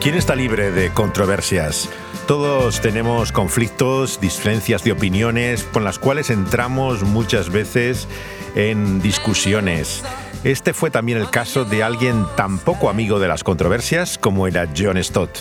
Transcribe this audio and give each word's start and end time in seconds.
¿Quién 0.00 0.14
está 0.14 0.34
libre 0.34 0.70
de 0.70 0.88
controversias? 0.94 1.90
Todos 2.26 2.80
tenemos 2.80 3.32
conflictos, 3.32 4.18
diferencias 4.18 4.82
de 4.82 4.92
opiniones 4.92 5.62
con 5.62 5.84
las 5.84 5.98
cuales 5.98 6.30
entramos 6.30 7.02
muchas 7.02 7.50
veces 7.50 8.08
en 8.54 9.02
discusiones. 9.02 10.02
Este 10.42 10.72
fue 10.72 10.90
también 10.90 11.18
el 11.18 11.28
caso 11.28 11.66
de 11.66 11.82
alguien 11.82 12.24
tan 12.34 12.58
poco 12.58 12.88
amigo 12.88 13.18
de 13.18 13.28
las 13.28 13.44
controversias 13.44 14.16
como 14.16 14.46
era 14.46 14.66
John 14.74 14.96
Stott. 15.04 15.40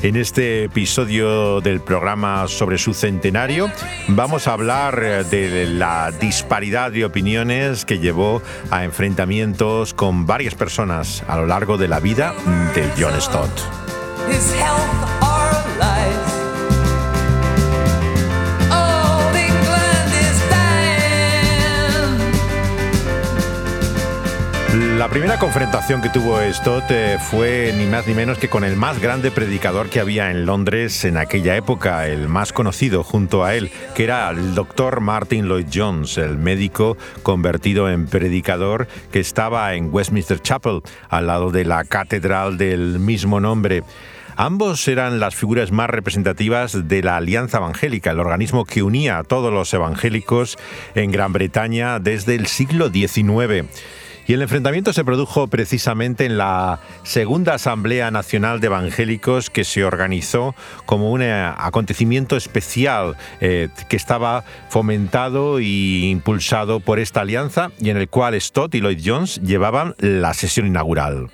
En 0.00 0.14
este 0.14 0.62
episodio 0.62 1.60
del 1.60 1.80
programa 1.80 2.46
sobre 2.46 2.78
su 2.78 2.94
centenario 2.94 3.68
vamos 4.06 4.46
a 4.46 4.52
hablar 4.52 5.26
de 5.26 5.66
la 5.66 6.12
disparidad 6.12 6.92
de 6.92 7.04
opiniones 7.04 7.84
que 7.84 7.98
llevó 7.98 8.42
a 8.70 8.84
enfrentamientos 8.84 9.92
con 9.92 10.24
varias 10.24 10.54
personas 10.54 11.24
a 11.26 11.36
lo 11.36 11.46
largo 11.46 11.78
de 11.78 11.88
la 11.88 11.98
vida 11.98 12.32
de 12.76 12.88
John 12.96 13.20
Stott. 13.20 13.87
La 24.98 25.08
primera 25.08 25.38
confrontación 25.38 26.02
que 26.02 26.08
tuvo 26.08 26.38
Stott 26.52 26.90
eh, 26.90 27.18
fue 27.20 27.72
ni 27.76 27.86
más 27.86 28.06
ni 28.08 28.14
menos 28.14 28.36
que 28.36 28.48
con 28.48 28.64
el 28.64 28.74
más 28.74 29.00
grande 29.00 29.30
predicador 29.30 29.88
que 29.88 30.00
había 30.00 30.30
en 30.30 30.44
Londres 30.44 31.04
en 31.04 31.16
aquella 31.16 31.56
época, 31.56 32.08
el 32.08 32.28
más 32.28 32.52
conocido 32.52 33.04
junto 33.04 33.44
a 33.44 33.54
él, 33.54 33.70
que 33.94 34.04
era 34.04 34.28
el 34.30 34.56
doctor 34.56 35.00
Martin 35.00 35.46
Lloyd 35.46 35.68
Jones, 35.72 36.18
el 36.18 36.36
médico 36.36 36.96
convertido 37.22 37.88
en 37.88 38.06
predicador 38.06 38.88
que 39.12 39.20
estaba 39.20 39.72
en 39.74 39.88
Westminster 39.94 40.40
Chapel, 40.42 40.82
al 41.08 41.28
lado 41.28 41.52
de 41.52 41.64
la 41.64 41.84
catedral 41.84 42.58
del 42.58 42.98
mismo 42.98 43.40
nombre. 43.40 43.84
Ambos 44.40 44.86
eran 44.86 45.18
las 45.18 45.34
figuras 45.34 45.72
más 45.72 45.90
representativas 45.90 46.86
de 46.86 47.02
la 47.02 47.16
Alianza 47.16 47.58
Evangélica, 47.58 48.12
el 48.12 48.20
organismo 48.20 48.64
que 48.64 48.84
unía 48.84 49.18
a 49.18 49.24
todos 49.24 49.52
los 49.52 49.74
evangélicos 49.74 50.56
en 50.94 51.10
Gran 51.10 51.32
Bretaña 51.32 51.98
desde 51.98 52.36
el 52.36 52.46
siglo 52.46 52.88
XIX. 52.88 53.66
Y 54.28 54.34
el 54.34 54.42
enfrentamiento 54.42 54.92
se 54.92 55.04
produjo 55.04 55.48
precisamente 55.48 56.24
en 56.24 56.38
la 56.38 56.78
segunda 57.02 57.54
Asamblea 57.54 58.12
Nacional 58.12 58.60
de 58.60 58.68
Evangélicos 58.68 59.50
que 59.50 59.64
se 59.64 59.84
organizó 59.84 60.54
como 60.86 61.10
un 61.10 61.22
eh, 61.22 61.32
acontecimiento 61.32 62.36
especial 62.36 63.16
eh, 63.40 63.70
que 63.88 63.96
estaba 63.96 64.44
fomentado 64.68 65.58
e 65.58 65.64
impulsado 65.64 66.78
por 66.78 67.00
esta 67.00 67.22
alianza 67.22 67.72
y 67.80 67.90
en 67.90 67.96
el 67.96 68.08
cual 68.08 68.40
Stott 68.40 68.72
y 68.76 68.82
Lloyd 68.82 69.02
Jones 69.04 69.40
llevaban 69.42 69.96
la 69.98 70.32
sesión 70.32 70.68
inaugural. 70.68 71.28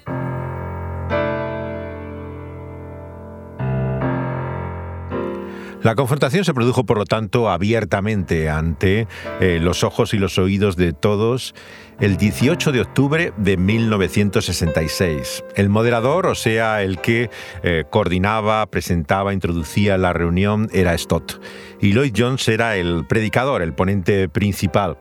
La 5.85 5.95
confrontación 5.97 6.47
se 6.47 6.55
produjo, 6.55 6.85
por 6.87 6.97
lo 6.97 7.05
tanto, 7.05 7.51
abiertamente 7.51 8.49
ante 8.49 9.07
eh, 9.39 9.59
los 9.61 9.85
ojos 9.85 10.15
y 10.15 10.19
los 10.19 10.39
oídos 10.39 10.77
de 10.77 10.95
todos 10.95 11.55
el 12.01 12.17
18 12.17 12.73
de 12.73 12.81
octubre 12.81 13.35
de 13.37 13.59
1966. 13.59 15.45
El 15.57 15.69
moderador, 15.69 16.27
o 16.27 16.35
sea, 16.35 16.83
el 16.83 17.03
que 17.03 17.29
eh, 17.63 17.85
coordinaba, 17.91 18.65
presentaba, 18.65 19.35
introducía 19.35 19.99
la 19.99 20.15
reunión, 20.15 20.71
era 20.73 20.97
Stott. 20.97 21.43
Y 21.83 21.93
Lloyd 21.93 22.15
Jones 22.17 22.48
era 22.48 22.77
el 22.77 23.05
predicador, 23.07 23.61
el 23.61 23.75
ponente 23.75 24.31
principal. 24.31 24.97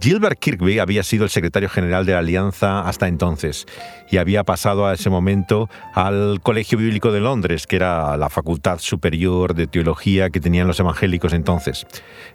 Gilbert 0.00 0.38
Kirkby 0.38 0.78
había 0.78 1.02
sido 1.02 1.24
el 1.24 1.30
secretario 1.30 1.68
general 1.68 2.06
de 2.06 2.12
la 2.12 2.20
Alianza 2.20 2.80
hasta 2.88 3.06
entonces 3.06 3.66
y 4.10 4.16
había 4.16 4.44
pasado 4.44 4.86
a 4.86 4.94
ese 4.94 5.10
momento 5.10 5.68
al 5.94 6.40
Colegio 6.42 6.78
Bíblico 6.78 7.12
de 7.12 7.20
Londres, 7.20 7.66
que 7.66 7.76
era 7.76 8.16
la 8.16 8.28
facultad 8.28 8.78
superior 8.78 9.54
de 9.54 9.66
teología 9.66 10.30
que 10.30 10.40
tenían 10.40 10.66
los 10.66 10.80
evangélicos 10.80 11.32
entonces. 11.32 11.86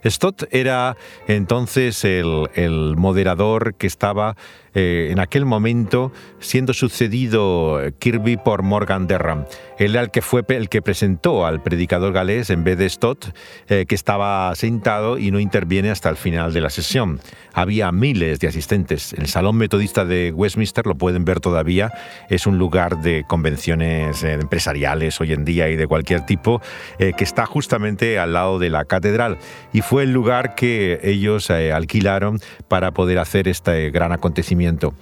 Stott 0.04 0.44
era 0.52 0.96
entonces 1.26 2.04
el, 2.04 2.94
moderador 2.96 3.74
que 3.74 3.86
estaba 3.86 4.36
eh, 4.74 5.08
en 5.10 5.20
aquel 5.20 5.44
momento 5.44 6.12
siendo 6.38 6.72
sucedido 6.72 7.80
Kirby 7.98 8.36
por 8.36 8.62
Morgan 8.62 9.06
Derram. 9.06 9.44
Él 9.78 9.92
era 9.92 10.02
el 10.02 10.10
que 10.10 10.22
fue 10.22 10.44
el 10.48 10.68
que 10.68 10.82
presentó 10.82 11.46
al 11.46 11.62
predicador 11.62 12.12
galés 12.12 12.50
en 12.50 12.64
vez 12.64 12.78
de 12.78 12.88
Stott, 12.88 13.34
eh, 13.68 13.84
que 13.86 13.94
estaba 13.94 14.54
sentado 14.54 15.18
y 15.18 15.30
no 15.30 15.40
interviene 15.40 15.90
hasta 15.90 16.08
el 16.08 16.16
final 16.16 16.52
de 16.52 16.60
la 16.60 16.70
sesión. 16.70 17.20
Había 17.56 17.90
miles 17.90 18.38
de 18.38 18.48
asistentes. 18.48 19.14
El 19.14 19.28
Salón 19.28 19.56
Metodista 19.56 20.04
de 20.04 20.30
Westminster, 20.30 20.86
lo 20.86 20.94
pueden 20.94 21.24
ver 21.24 21.40
todavía, 21.40 21.90
es 22.28 22.46
un 22.46 22.58
lugar 22.58 23.00
de 23.00 23.24
convenciones 23.26 24.22
eh, 24.22 24.34
empresariales 24.34 25.18
hoy 25.22 25.32
en 25.32 25.46
día 25.46 25.70
y 25.70 25.76
de 25.76 25.86
cualquier 25.86 26.26
tipo, 26.26 26.60
que 26.98 27.14
está 27.24 27.46
justamente 27.46 28.18
al 28.18 28.34
lado 28.34 28.58
de 28.58 28.68
la 28.68 28.84
catedral. 28.84 29.38
Y 29.72 29.80
fue 29.80 30.02
el 30.02 30.12
lugar 30.12 30.54
que 30.54 31.00
ellos 31.02 31.50
alquilaron 31.50 32.40
para 32.68 32.92
poder 32.92 33.18
hacer 33.18 33.48
este 33.48 33.90
gran 33.90 34.12
acontecimiento 34.12 34.94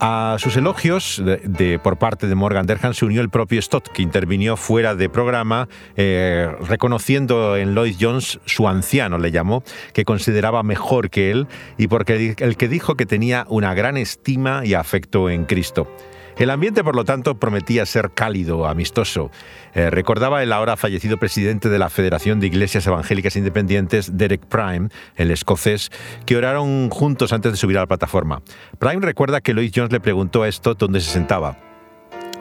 a 0.00 0.36
sus 0.38 0.56
elogios 0.56 1.22
de, 1.24 1.78
por 1.78 1.98
parte 1.98 2.26
de 2.26 2.34
Morgan 2.34 2.66
Derham 2.66 2.94
se 2.94 3.04
unió 3.04 3.22
el 3.22 3.30
propio 3.30 3.60
Stott, 3.62 3.88
que 3.88 4.02
intervino 4.02 4.56
fuera 4.56 4.94
de 4.94 5.08
programa, 5.08 5.68
eh, 5.96 6.50
reconociendo 6.68 7.56
en 7.56 7.74
Lloyd 7.74 7.96
Jones 7.98 8.38
su 8.44 8.68
anciano, 8.68 9.18
le 9.18 9.30
llamó, 9.30 9.62
que 9.92 10.04
consideraba 10.04 10.62
mejor 10.62 11.10
que 11.10 11.30
él 11.30 11.46
y 11.78 11.88
porque 11.88 12.34
el 12.38 12.56
que 12.56 12.68
dijo 12.68 12.94
que 12.94 13.06
tenía 13.06 13.46
una 13.48 13.74
gran 13.74 13.96
estima 13.96 14.64
y 14.64 14.74
afecto 14.74 15.30
en 15.30 15.44
Cristo. 15.44 15.88
El 16.38 16.50
ambiente, 16.50 16.84
por 16.84 16.94
lo 16.94 17.04
tanto, 17.04 17.38
prometía 17.38 17.86
ser 17.86 18.10
cálido, 18.12 18.66
amistoso. 18.66 19.30
Eh, 19.74 19.88
recordaba 19.88 20.42
el 20.42 20.52
ahora 20.52 20.76
fallecido 20.76 21.16
presidente 21.16 21.70
de 21.70 21.78
la 21.78 21.88
Federación 21.88 22.40
de 22.40 22.48
Iglesias 22.48 22.86
Evangélicas 22.86 23.36
Independientes, 23.36 24.18
Derek 24.18 24.44
Prime, 24.44 24.90
el 25.16 25.30
escocés, 25.30 25.90
que 26.26 26.36
oraron 26.36 26.90
juntos 26.90 27.32
antes 27.32 27.52
de 27.52 27.56
subir 27.56 27.78
a 27.78 27.80
la 27.80 27.86
plataforma. 27.86 28.42
Prime 28.78 29.00
recuerda 29.00 29.40
que 29.40 29.54
Lloyd 29.54 29.72
Jones 29.74 29.92
le 29.92 30.00
preguntó 30.00 30.42
a 30.42 30.52
Stott 30.52 30.78
dónde 30.78 31.00
se 31.00 31.10
sentaba. 31.10 31.56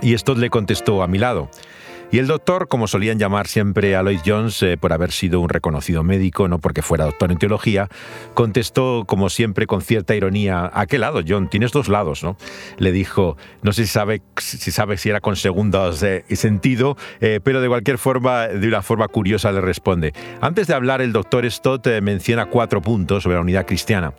Y 0.02 0.18
Stott 0.18 0.40
le 0.40 0.50
contestó 0.50 1.02
a 1.02 1.08
mi 1.08 1.18
lado. 1.18 1.50
Y 2.12 2.20
el 2.20 2.28
doctor, 2.28 2.68
como 2.68 2.88
solían 2.88 3.20
llamar 3.20 3.48
siempre 3.48 3.96
a 3.96 4.04
Lloyd 4.04 4.20
Jones 4.26 4.62
eh, 4.64 4.78
por 4.78 4.94
haber 4.94 5.12
sido 5.12 5.40
un 5.42 5.50
reconocido 5.50 6.04
médico, 6.04 6.48
no 6.48 6.60
porque 6.60 6.82
fuera 6.82 7.06
doctor 7.06 7.32
en 7.32 7.38
teología, 7.38 7.90
contestó, 8.34 9.04
como 9.08 9.30
siempre, 9.30 9.68
con 9.68 9.82
cierta 9.82 10.16
ironía, 10.16 10.70
¿a 10.74 10.86
qué 10.86 10.98
lado, 10.98 11.22
John? 11.28 11.50
Tienes 11.50 11.72
dos 11.72 11.90
lados, 11.90 12.24
¿no? 12.24 12.38
Le 12.78 12.92
dijo, 12.92 13.38
no 13.64 13.74
sé 13.74 13.86
si 13.86 13.92
sabe 13.92 14.22
si, 14.38 14.72
sabe 14.72 14.98
si 14.98 15.10
era 15.10 15.20
con 15.20 15.36
segundos 15.36 16.00
de 16.00 16.24
sentido, 16.36 16.96
eh, 17.22 17.40
pero 17.44 17.60
de 17.60 17.68
cualquier 17.68 17.98
forma, 17.98 18.48
de 18.48 18.68
una 18.68 18.82
forma 18.82 19.08
curiosa 19.08 19.52
le 19.52 19.62
responde. 19.62 20.14
Antes 20.42 20.68
de 20.68 20.74
hablar, 20.74 21.02
el 21.02 21.12
doctor 21.12 21.50
Stott 21.50 21.88
eh, 21.88 22.02
menciona 22.02 22.46
cuatro 22.46 22.82
puntos 22.82 23.24
sobre 23.24 23.36
la 23.36 23.42
unidad 23.42 23.66
cristiana 23.66 24.14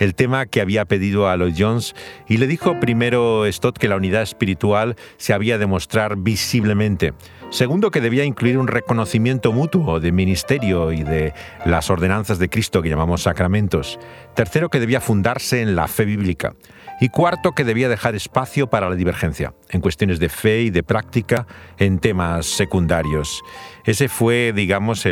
el 0.00 0.14
tema 0.14 0.46
que 0.46 0.60
había 0.60 0.86
pedido 0.86 1.28
a 1.28 1.36
Lloyd 1.36 1.54
Jones 1.56 1.94
y 2.26 2.38
le 2.38 2.48
dijo 2.48 2.80
primero 2.80 3.44
Stott 3.52 3.78
que 3.78 3.86
la 3.86 3.96
unidad 3.96 4.22
espiritual 4.22 4.96
se 5.18 5.32
había 5.32 5.58
de 5.58 5.66
mostrar 5.66 6.16
visiblemente. 6.16 7.12
Segundo, 7.50 7.90
que 7.90 8.00
debía 8.00 8.24
incluir 8.24 8.58
un 8.58 8.66
reconocimiento 8.66 9.52
mutuo 9.52 10.00
de 10.00 10.10
ministerio 10.10 10.90
y 10.92 11.02
de 11.02 11.34
las 11.64 11.90
ordenanzas 11.90 12.38
de 12.38 12.48
Cristo 12.48 12.80
que 12.80 12.88
llamamos 12.88 13.22
sacramentos. 13.22 13.98
Tercero, 14.34 14.70
que 14.70 14.80
debía 14.80 15.00
fundarse 15.00 15.60
en 15.60 15.76
la 15.76 15.86
fe 15.86 16.04
bíblica. 16.04 16.54
Y 17.02 17.08
cuarto, 17.08 17.52
que 17.52 17.64
debía 17.64 17.88
dejar 17.88 18.14
espacio 18.14 18.68
para 18.68 18.90
la 18.90 18.94
divergencia, 18.94 19.54
en 19.70 19.80
cuestiones 19.80 20.18
de 20.18 20.28
fe 20.28 20.60
y 20.60 20.70
de 20.70 20.82
práctica, 20.82 21.46
en 21.78 21.98
temas 21.98 22.44
secundarios. 22.44 23.42
Ese 23.86 24.08
fue, 24.08 24.52
digamos, 24.54 25.06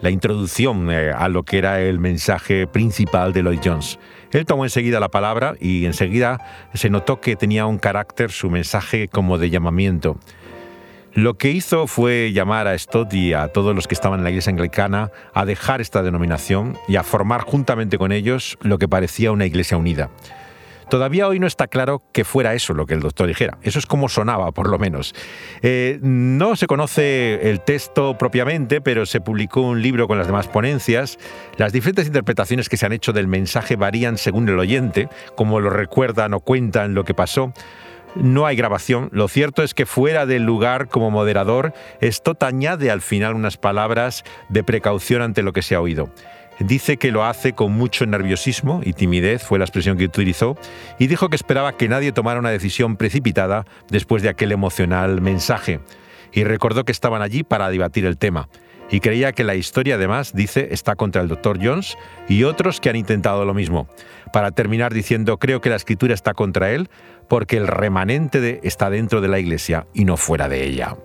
la 0.00 0.10
introducción 0.10 0.90
eh, 0.92 1.12
a 1.16 1.30
lo 1.30 1.44
que 1.44 1.56
era 1.56 1.80
el 1.80 1.98
mensaje 1.98 2.66
principal 2.66 3.32
de 3.32 3.42
Lloyd 3.42 3.60
Jones. 3.64 3.98
Él 4.32 4.44
tomó 4.44 4.64
enseguida 4.64 5.00
la 5.00 5.08
palabra 5.08 5.54
y 5.58 5.86
enseguida 5.86 6.38
se 6.74 6.90
notó 6.90 7.22
que 7.22 7.36
tenía 7.36 7.64
un 7.64 7.78
carácter, 7.78 8.30
su 8.30 8.50
mensaje 8.50 9.08
como 9.08 9.38
de 9.38 9.48
llamamiento. 9.48 10.18
Lo 11.14 11.38
que 11.38 11.52
hizo 11.52 11.86
fue 11.86 12.32
llamar 12.32 12.66
a 12.66 12.76
Stott 12.76 13.14
y 13.14 13.32
a 13.32 13.48
todos 13.48 13.74
los 13.74 13.86
que 13.86 13.94
estaban 13.94 14.20
en 14.20 14.24
la 14.24 14.30
iglesia 14.30 14.50
anglicana 14.50 15.10
a 15.32 15.46
dejar 15.46 15.80
esta 15.80 16.02
denominación 16.02 16.76
y 16.86 16.96
a 16.96 17.02
formar 17.02 17.42
juntamente 17.42 17.96
con 17.96 18.12
ellos 18.12 18.58
lo 18.60 18.78
que 18.78 18.88
parecía 18.88 19.32
una 19.32 19.46
iglesia 19.46 19.78
unida. 19.78 20.10
Todavía 20.88 21.28
hoy 21.28 21.38
no 21.38 21.46
está 21.46 21.66
claro 21.66 22.02
que 22.12 22.24
fuera 22.24 22.54
eso 22.54 22.74
lo 22.74 22.86
que 22.86 22.94
el 22.94 23.00
doctor 23.00 23.26
dijera. 23.26 23.58
Eso 23.62 23.78
es 23.78 23.86
como 23.86 24.08
sonaba, 24.08 24.52
por 24.52 24.68
lo 24.68 24.78
menos. 24.78 25.14
Eh, 25.62 25.98
no 26.02 26.56
se 26.56 26.66
conoce 26.66 27.50
el 27.50 27.60
texto 27.60 28.16
propiamente, 28.18 28.80
pero 28.80 29.06
se 29.06 29.20
publicó 29.20 29.62
un 29.62 29.82
libro 29.82 30.06
con 30.08 30.18
las 30.18 30.26
demás 30.26 30.48
ponencias. 30.48 31.18
Las 31.56 31.72
diferentes 31.72 32.06
interpretaciones 32.06 32.68
que 32.68 32.76
se 32.76 32.86
han 32.86 32.92
hecho 32.92 33.12
del 33.12 33.28
mensaje 33.28 33.76
varían 33.76 34.18
según 34.18 34.48
el 34.48 34.58
oyente, 34.58 35.08
como 35.36 35.60
lo 35.60 35.70
recuerdan 35.70 36.34
o 36.34 36.40
cuentan 36.40 36.94
lo 36.94 37.04
que 37.04 37.14
pasó. 37.14 37.52
No 38.14 38.46
hay 38.46 38.54
grabación. 38.54 39.08
Lo 39.12 39.26
cierto 39.26 39.62
es 39.62 39.74
que 39.74 39.86
fuera 39.86 40.24
del 40.24 40.44
lugar 40.44 40.88
como 40.88 41.10
moderador, 41.10 41.72
esto 42.00 42.36
añade 42.40 42.90
al 42.90 43.00
final 43.00 43.34
unas 43.34 43.56
palabras 43.56 44.22
de 44.48 44.62
precaución 44.62 45.22
ante 45.22 45.42
lo 45.42 45.52
que 45.52 45.62
se 45.62 45.74
ha 45.74 45.80
oído. 45.80 46.10
Dice 46.60 46.96
que 46.96 47.10
lo 47.10 47.24
hace 47.24 47.52
con 47.52 47.72
mucho 47.72 48.06
nerviosismo 48.06 48.80
y 48.84 48.92
timidez, 48.92 49.42
fue 49.42 49.58
la 49.58 49.64
expresión 49.64 49.98
que 49.98 50.04
utilizó, 50.04 50.56
y 50.98 51.08
dijo 51.08 51.28
que 51.28 51.36
esperaba 51.36 51.76
que 51.76 51.88
nadie 51.88 52.12
tomara 52.12 52.38
una 52.38 52.50
decisión 52.50 52.96
precipitada 52.96 53.64
después 53.88 54.22
de 54.22 54.28
aquel 54.28 54.52
emocional 54.52 55.20
mensaje. 55.20 55.80
Y 56.32 56.44
recordó 56.44 56.84
que 56.84 56.92
estaban 56.92 57.22
allí 57.22 57.42
para 57.42 57.70
debatir 57.70 58.06
el 58.06 58.18
tema. 58.18 58.48
Y 58.90 59.00
creía 59.00 59.32
que 59.32 59.44
la 59.44 59.54
historia, 59.54 59.94
además, 59.96 60.32
dice, 60.34 60.68
está 60.70 60.94
contra 60.94 61.22
el 61.22 61.28
Dr. 61.28 61.58
Jones 61.60 61.96
y 62.28 62.44
otros 62.44 62.80
que 62.80 62.90
han 62.90 62.96
intentado 62.96 63.44
lo 63.44 63.54
mismo. 63.54 63.88
Para 64.32 64.50
terminar 64.50 64.92
diciendo, 64.92 65.38
creo 65.38 65.60
que 65.60 65.70
la 65.70 65.76
escritura 65.76 66.14
está 66.14 66.34
contra 66.34 66.70
él 66.70 66.90
porque 67.28 67.56
el 67.56 67.66
remanente 67.66 68.40
de, 68.40 68.60
está 68.62 68.90
dentro 68.90 69.20
de 69.20 69.28
la 69.28 69.38
iglesia 69.38 69.86
y 69.94 70.04
no 70.04 70.16
fuera 70.16 70.48
de 70.48 70.64
ella. 70.64 70.96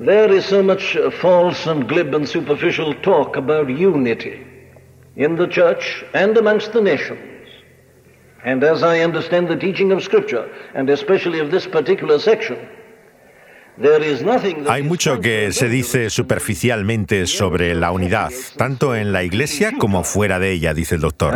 There 0.00 0.32
is 0.32 0.46
so 0.46 0.62
much 0.62 0.96
false 1.20 1.66
and 1.66 1.86
glib 1.86 2.14
and 2.14 2.28
superficial 2.28 2.94
talk 3.02 3.36
about 3.36 3.68
unity 3.68 4.46
in 5.16 5.36
the 5.36 5.46
church 5.46 6.04
and 6.14 6.36
amongst 6.36 6.72
the 6.72 6.80
nations. 6.80 7.20
And 8.44 8.64
as 8.64 8.82
I 8.82 9.00
understand 9.00 9.48
the 9.48 9.56
teaching 9.56 9.92
of 9.92 10.02
Scripture, 10.02 10.48
and 10.74 10.90
especially 10.90 11.38
of 11.38 11.50
this 11.50 11.66
particular 11.66 12.18
section, 12.18 12.56
there 13.78 14.02
is 14.02 14.22
nothing. 14.22 14.66
Hay 14.66 14.82
mucho 14.82 15.20
que 15.20 15.52
se 15.52 15.68
dice 15.68 16.10
superficialmente 16.10 17.26
sobre 17.26 17.74
la 17.74 17.92
unidad, 17.92 18.30
tanto 18.56 18.96
en 18.96 19.12
la 19.12 19.22
iglesia 19.22 19.72
como 19.78 20.02
fuera 20.04 20.38
de 20.38 20.52
ella, 20.52 20.74
dice 20.74 20.96
el 20.96 21.02
doctor. 21.02 21.34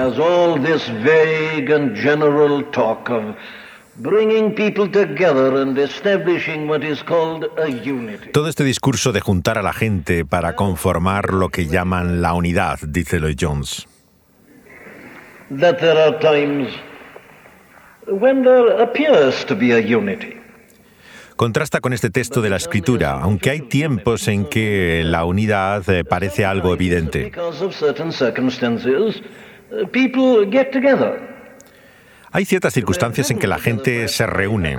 Todo 8.33 8.49
este 8.49 8.65
discurso 8.65 9.13
de 9.13 9.21
juntar 9.21 9.57
a 9.57 9.63
la 9.63 9.73
gente 9.73 10.25
para 10.27 10.55
conformar 10.55 11.33
lo 11.33 11.49
que 11.49 11.67
llaman 11.67 12.21
la 12.21 12.35
unidad, 12.35 12.79
dice 12.87 13.19
Lloyd 13.19 13.37
Jones. 13.41 13.87
That 15.49 15.79
there 15.79 15.99
are 15.99 16.19
times 16.19 16.69
when 18.07 18.43
there 18.43 18.83
appears 18.83 19.47
to 19.47 19.57
be 19.57 19.73
a 19.73 19.79
unity. 19.79 20.37
Contrasta 21.37 21.81
con 21.81 21.93
este 21.93 22.11
texto 22.11 22.43
de 22.43 22.51
la 22.51 22.57
escritura, 22.57 23.21
aunque 23.21 23.51
hay 23.51 23.61
tiempos 23.61 24.29
en 24.29 24.47
que 24.47 25.03
la 25.05 25.25
unidad 25.25 25.89
eh, 25.89 26.05
parece 26.05 26.45
algo 26.45 26.75
evidente. 26.75 27.31
Hay 32.33 32.45
ciertas 32.45 32.73
circunstancias 32.75 33.31
en 33.31 33.39
que 33.39 33.47
la 33.47 33.59
gente 33.59 34.09
se 34.09 34.27
reúne. 34.27 34.79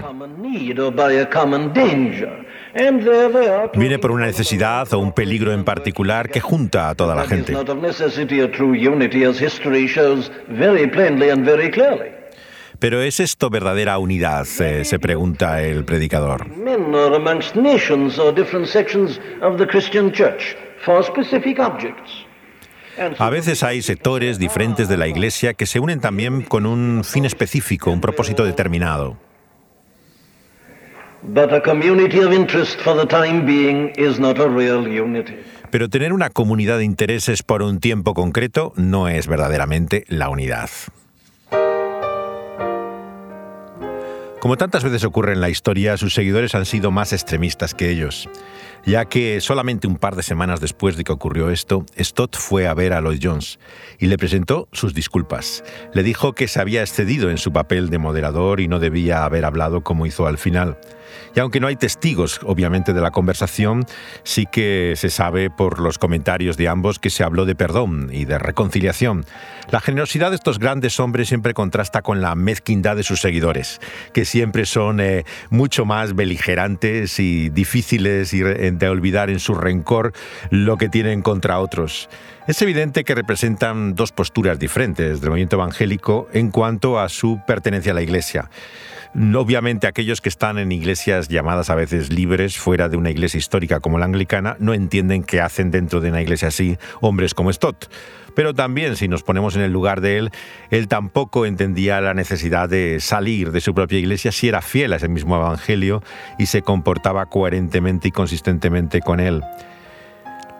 Viene 3.76 4.00
por 4.00 4.12
una 4.12 4.26
necesidad 4.26 4.94
o 4.94 5.00
un 5.00 5.12
peligro 5.14 5.54
en 5.54 5.64
particular 5.64 6.30
que 6.30 6.40
junta 6.40 6.90
a 6.90 6.96
toda 6.96 7.16
la 7.16 7.26
gente. 7.26 7.54
Pero 12.80 13.02
¿es 13.02 13.20
esto 13.20 13.50
verdadera 13.50 13.98
unidad? 13.98 14.44
se 14.46 15.00
pregunta 15.00 15.64
el 15.64 15.84
predicador. 15.84 16.46
A 23.20 23.30
veces 23.30 23.64
hay 23.64 23.82
sectores 23.82 24.40
diferentes 24.40 24.88
de 24.90 24.98
la 24.98 25.08
Iglesia 25.08 25.54
que 25.54 25.66
se 25.66 25.80
unen 25.80 26.00
también 26.00 26.42
con 26.42 26.66
un 26.66 27.04
fin 27.04 27.26
específico, 27.26 27.92
un 27.92 28.02
propósito 28.02 28.44
determinado. 28.44 29.18
Pero 35.70 35.90
tener 35.90 36.14
una 36.14 36.30
comunidad 36.30 36.78
de 36.78 36.86
intereses 36.86 37.44
por 37.44 37.62
un 37.62 37.80
tiempo 37.80 38.14
concreto 38.14 38.74
no 38.76 39.10
es 39.10 39.28
verdaderamente 39.28 40.06
la 40.08 40.30
unidad. 40.30 40.70
Como 44.40 44.56
tantas 44.56 44.84
veces 44.84 45.04
ocurre 45.04 45.34
en 45.34 45.42
la 45.42 45.50
historia, 45.50 45.98
sus 45.98 46.14
seguidores 46.14 46.54
han 46.54 46.68
sido 46.68 46.92
más 46.92 47.12
extremistas 47.12 47.74
que 47.74 47.90
ellos, 47.90 48.30
ya 48.86 49.06
que 49.06 49.42
solamente 49.42 49.88
un 49.88 49.98
par 49.98 50.16
de 50.16 50.22
semanas 50.22 50.60
después 50.60 50.96
de 50.96 51.04
que 51.04 51.12
ocurrió 51.12 51.50
esto, 51.50 51.86
Stott 52.00 52.38
fue 52.38 52.68
a 52.68 52.76
ver 52.76 52.94
a 52.94 53.02
Lloyd 53.02 53.20
Jones 53.22 53.58
y 53.98 54.06
le 54.06 54.18
presentó 54.18 54.70
sus 54.72 54.94
disculpas. 54.94 55.64
Le 55.92 56.04
dijo 56.04 56.34
que 56.34 56.48
se 56.48 56.62
había 56.62 56.82
excedido 56.82 57.32
en 57.32 57.40
su 57.40 57.52
papel 57.52 57.90
de 57.90 57.98
moderador 57.98 58.60
y 58.60 58.68
no 58.68 58.80
debía 58.80 59.26
haber 59.26 59.44
hablado 59.44 59.82
como 59.82 60.06
hizo 60.06 60.28
al 60.28 60.38
final. 60.38 60.78
Y 61.38 61.40
aunque 61.40 61.60
no 61.60 61.68
hay 61.68 61.76
testigos, 61.76 62.40
obviamente, 62.46 62.94
de 62.94 63.02
la 63.02 63.12
conversación, 63.12 63.86
sí 64.24 64.48
que 64.52 64.96
se 64.98 65.12
sabe 65.12 65.52
por 65.52 65.80
los 65.80 66.00
comentarios 66.00 66.58
de 66.58 66.68
ambos 66.68 66.98
que 66.98 67.12
se 67.12 67.24
habló 67.24 67.46
de 67.46 67.54
perdón 67.54 68.10
y 68.12 68.26
de 68.26 68.40
reconciliación. 68.40 69.24
La 69.70 69.80
generosidad 69.80 70.32
de 70.32 70.36
estos 70.36 70.58
grandes 70.58 71.00
hombres 71.00 71.28
siempre 71.28 71.54
contrasta 71.54 72.02
con 72.02 72.22
la 72.22 72.34
mezquindad 72.34 72.96
de 72.96 73.04
sus 73.04 73.22
seguidores, 73.22 73.80
que 74.14 74.26
siempre 74.26 74.66
son 74.66 75.00
eh, 75.00 75.26
mucho 75.52 75.86
más 75.86 76.16
beligerantes 76.16 77.20
y 77.20 77.50
difíciles 77.50 78.32
de 78.32 78.90
olvidar 78.90 79.30
en 79.30 79.40
su 79.40 79.54
rencor 79.54 80.14
lo 80.50 80.78
que 80.78 80.90
tienen 80.90 81.22
contra 81.22 81.60
otros. 81.60 82.10
Es 82.48 82.62
evidente 82.62 83.04
que 83.04 83.14
representan 83.14 83.94
dos 83.94 84.14
posturas 84.14 84.58
diferentes 84.58 85.20
del 85.20 85.32
movimiento 85.32 85.58
evangélico 85.58 86.30
en 86.32 86.50
cuanto 86.50 86.98
a 86.98 87.10
su 87.10 87.42
pertenencia 87.46 87.92
a 87.92 87.96
la 87.96 88.02
Iglesia. 88.02 88.50
Obviamente 89.36 89.86
aquellos 89.86 90.22
que 90.22 90.30
están 90.30 90.58
en 90.58 90.72
iglesias 90.72 91.28
llamadas 91.28 91.70
a 91.70 91.76
veces 91.76 92.10
libres, 92.10 92.58
fuera 92.58 92.88
de 92.88 92.96
una 92.96 93.10
iglesia 93.10 93.38
histórica 93.38 93.82
como 93.82 94.00
la 94.00 94.06
anglicana, 94.06 94.56
no 94.60 94.74
entienden 94.74 95.24
qué 95.24 95.42
hacen 95.42 95.72
dentro 95.72 96.00
de 96.00 96.10
una 96.10 96.22
iglesia 96.22 96.48
así 96.48 96.78
hombres 97.02 97.34
como 97.34 97.52
Stott. 97.52 97.92
Pero 98.34 98.54
también, 98.54 98.96
si 98.96 99.10
nos 99.10 99.24
ponemos 99.24 99.58
en 99.58 99.64
el 99.64 99.74
lugar 99.74 100.00
de 100.00 100.18
él, 100.18 100.32
él 100.70 100.88
tampoco 100.88 101.46
entendía 101.46 102.00
la 102.00 102.14
necesidad 102.14 102.70
de 102.70 103.00
salir 103.02 103.52
de 103.52 103.60
su 103.60 103.74
propia 103.74 104.00
iglesia 104.00 104.32
si 104.32 104.48
era 104.48 104.62
fiel 104.62 104.94
a 104.94 104.98
ese 104.98 105.10
mismo 105.10 105.36
evangelio 105.36 106.02
y 106.40 106.46
se 106.46 106.62
comportaba 106.62 107.26
coherentemente 107.26 108.08
y 108.08 108.12
consistentemente 108.12 109.02
con 109.02 109.20
él. 109.20 109.44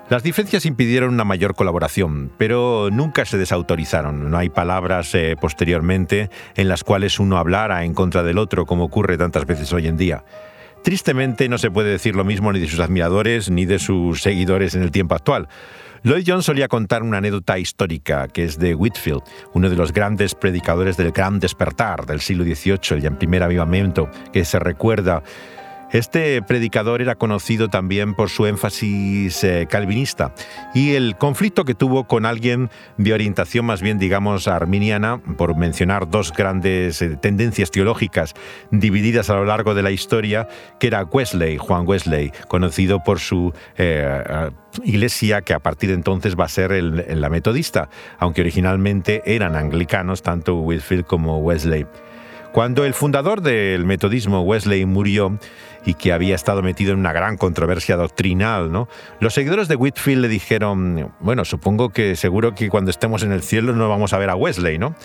Las 0.10 0.24
diferencias 0.24 0.66
impidieron 0.66 1.14
una 1.14 1.26
mayor 1.26 1.54
colaboración, 1.54 2.32
pero 2.38 2.88
nunca 2.90 3.26
se 3.26 3.38
desautorizaron. 3.38 4.32
No 4.32 4.38
hay 4.38 4.50
palabras 4.50 5.14
eh, 5.14 5.36
posteriormente 5.40 6.30
en 6.56 6.70
las 6.70 6.86
cuales 6.86 7.20
uno 7.20 7.38
hablara 7.38 7.84
en 7.84 7.94
contra 7.94 8.24
del 8.24 8.38
otro, 8.38 8.66
como 8.66 8.86
ocurre 8.86 9.18
tantas 9.18 9.46
veces 9.46 9.74
hoy 9.74 9.86
en 9.86 9.98
día. 9.98 10.24
Tristemente 10.82 11.50
no 11.50 11.58
se 11.58 11.72
puede 11.72 11.92
decir 11.92 12.16
lo 12.16 12.24
mismo 12.24 12.54
ni 12.54 12.60
de 12.62 12.70
sus 12.70 12.80
admiradores 12.80 13.50
ni 13.50 13.66
de 13.66 13.80
sus 13.80 14.22
seguidores 14.22 14.76
en 14.76 14.84
el 14.84 14.92
tiempo 14.92 15.14
actual. 15.14 15.50
Lloyd 16.04 16.24
Jones 16.26 16.46
solía 16.46 16.70
contar 16.70 17.04
una 17.04 17.18
anécdota 17.18 17.60
histórica 17.60 18.30
que 18.30 18.46
es 18.46 18.58
de 18.58 18.76
Whitfield, 18.76 19.24
uno 19.54 19.70
de 19.70 19.76
los 19.76 19.92
grandes 19.92 20.36
predicadores 20.36 20.96
del 20.96 21.12
Gran 21.12 21.42
Despertar 21.42 22.06
del 22.06 22.22
siglo 22.22 22.46
XVIII, 22.46 23.06
en 23.06 23.18
primer 23.18 23.44
avivamiento, 23.44 24.10
que 24.32 24.46
se 24.46 24.58
recuerda 24.58 25.22
este 25.92 26.42
predicador 26.42 27.02
era 27.02 27.16
conocido 27.16 27.70
también 27.70 28.14
por 28.14 28.30
su 28.30 28.46
énfasis 28.46 29.44
eh, 29.44 29.68
calvinista 29.70 30.34
y 30.74 30.96
el 30.96 31.16
conflicto 31.18 31.64
que 31.64 31.76
tuvo 31.76 32.08
con 32.08 32.26
alguien 32.26 32.70
de 32.98 33.14
orientación 33.14 33.66
más 33.66 33.82
bien, 33.82 33.98
digamos, 33.98 34.48
arminiana, 34.48 35.22
por 35.38 35.56
mencionar 35.56 36.10
dos 36.10 36.34
grandes 36.34 37.02
eh, 37.02 37.16
tendencias 37.16 37.72
teológicas 37.72 38.34
divididas 38.72 39.30
a 39.30 39.36
lo 39.36 39.46
largo 39.46 39.76
de 39.76 39.84
la 39.84 39.92
historia, 39.92 40.48
que 40.80 40.88
era 40.88 41.04
Wesley, 41.04 41.58
Juan 41.58 41.88
Wesley, 41.88 42.32
conocido 42.50 43.04
por 43.04 43.20
su 43.20 43.54
eh, 43.78 44.50
iglesia 44.84 45.42
que 45.42 45.54
a 45.54 45.60
partir 45.60 45.90
de 45.90 45.96
entonces 45.96 46.36
va 46.36 46.46
a 46.46 46.50
ser 46.50 46.72
la 46.72 47.30
metodista, 47.30 47.90
aunque 48.20 48.42
originalmente 48.42 49.22
eran 49.26 49.56
anglicanos 49.56 50.22
tanto 50.22 50.56
Whitfield 50.56 51.06
como 51.06 51.40
Wesley. 51.40 51.86
Cuando 52.52 52.86
el 52.86 52.94
fundador 52.94 53.42
del 53.42 53.86
metodismo, 53.86 54.42
Wesley, 54.42 54.86
murió 54.86 55.38
y 55.86 55.94
que 55.94 56.12
había 56.12 56.36
estado 56.36 56.62
metido 56.62 56.92
en 56.92 57.00
una 57.00 57.14
gran 57.14 57.38
controversia 57.38 57.96
doctrinal. 57.96 58.88
Los 59.20 59.34
seguidores 59.34 59.68
de 59.68 59.76
Whitfield 59.76 60.22
le 60.22 60.28
dijeron, 60.28 61.14
bueno, 61.20 61.46
supongo 61.46 61.90
que 61.90 62.16
seguro 62.16 62.56
que 62.56 62.70
cuando 62.70 62.92
estemos 62.92 63.24
en 63.24 63.32
el 63.32 63.42
cielo 63.42 63.74
no 63.74 63.88
vamos 63.88 64.14
a 64.14 64.18
ver 64.18 64.30
a 64.30 64.36
Wesley, 64.36 64.78
¿no? 64.80 64.96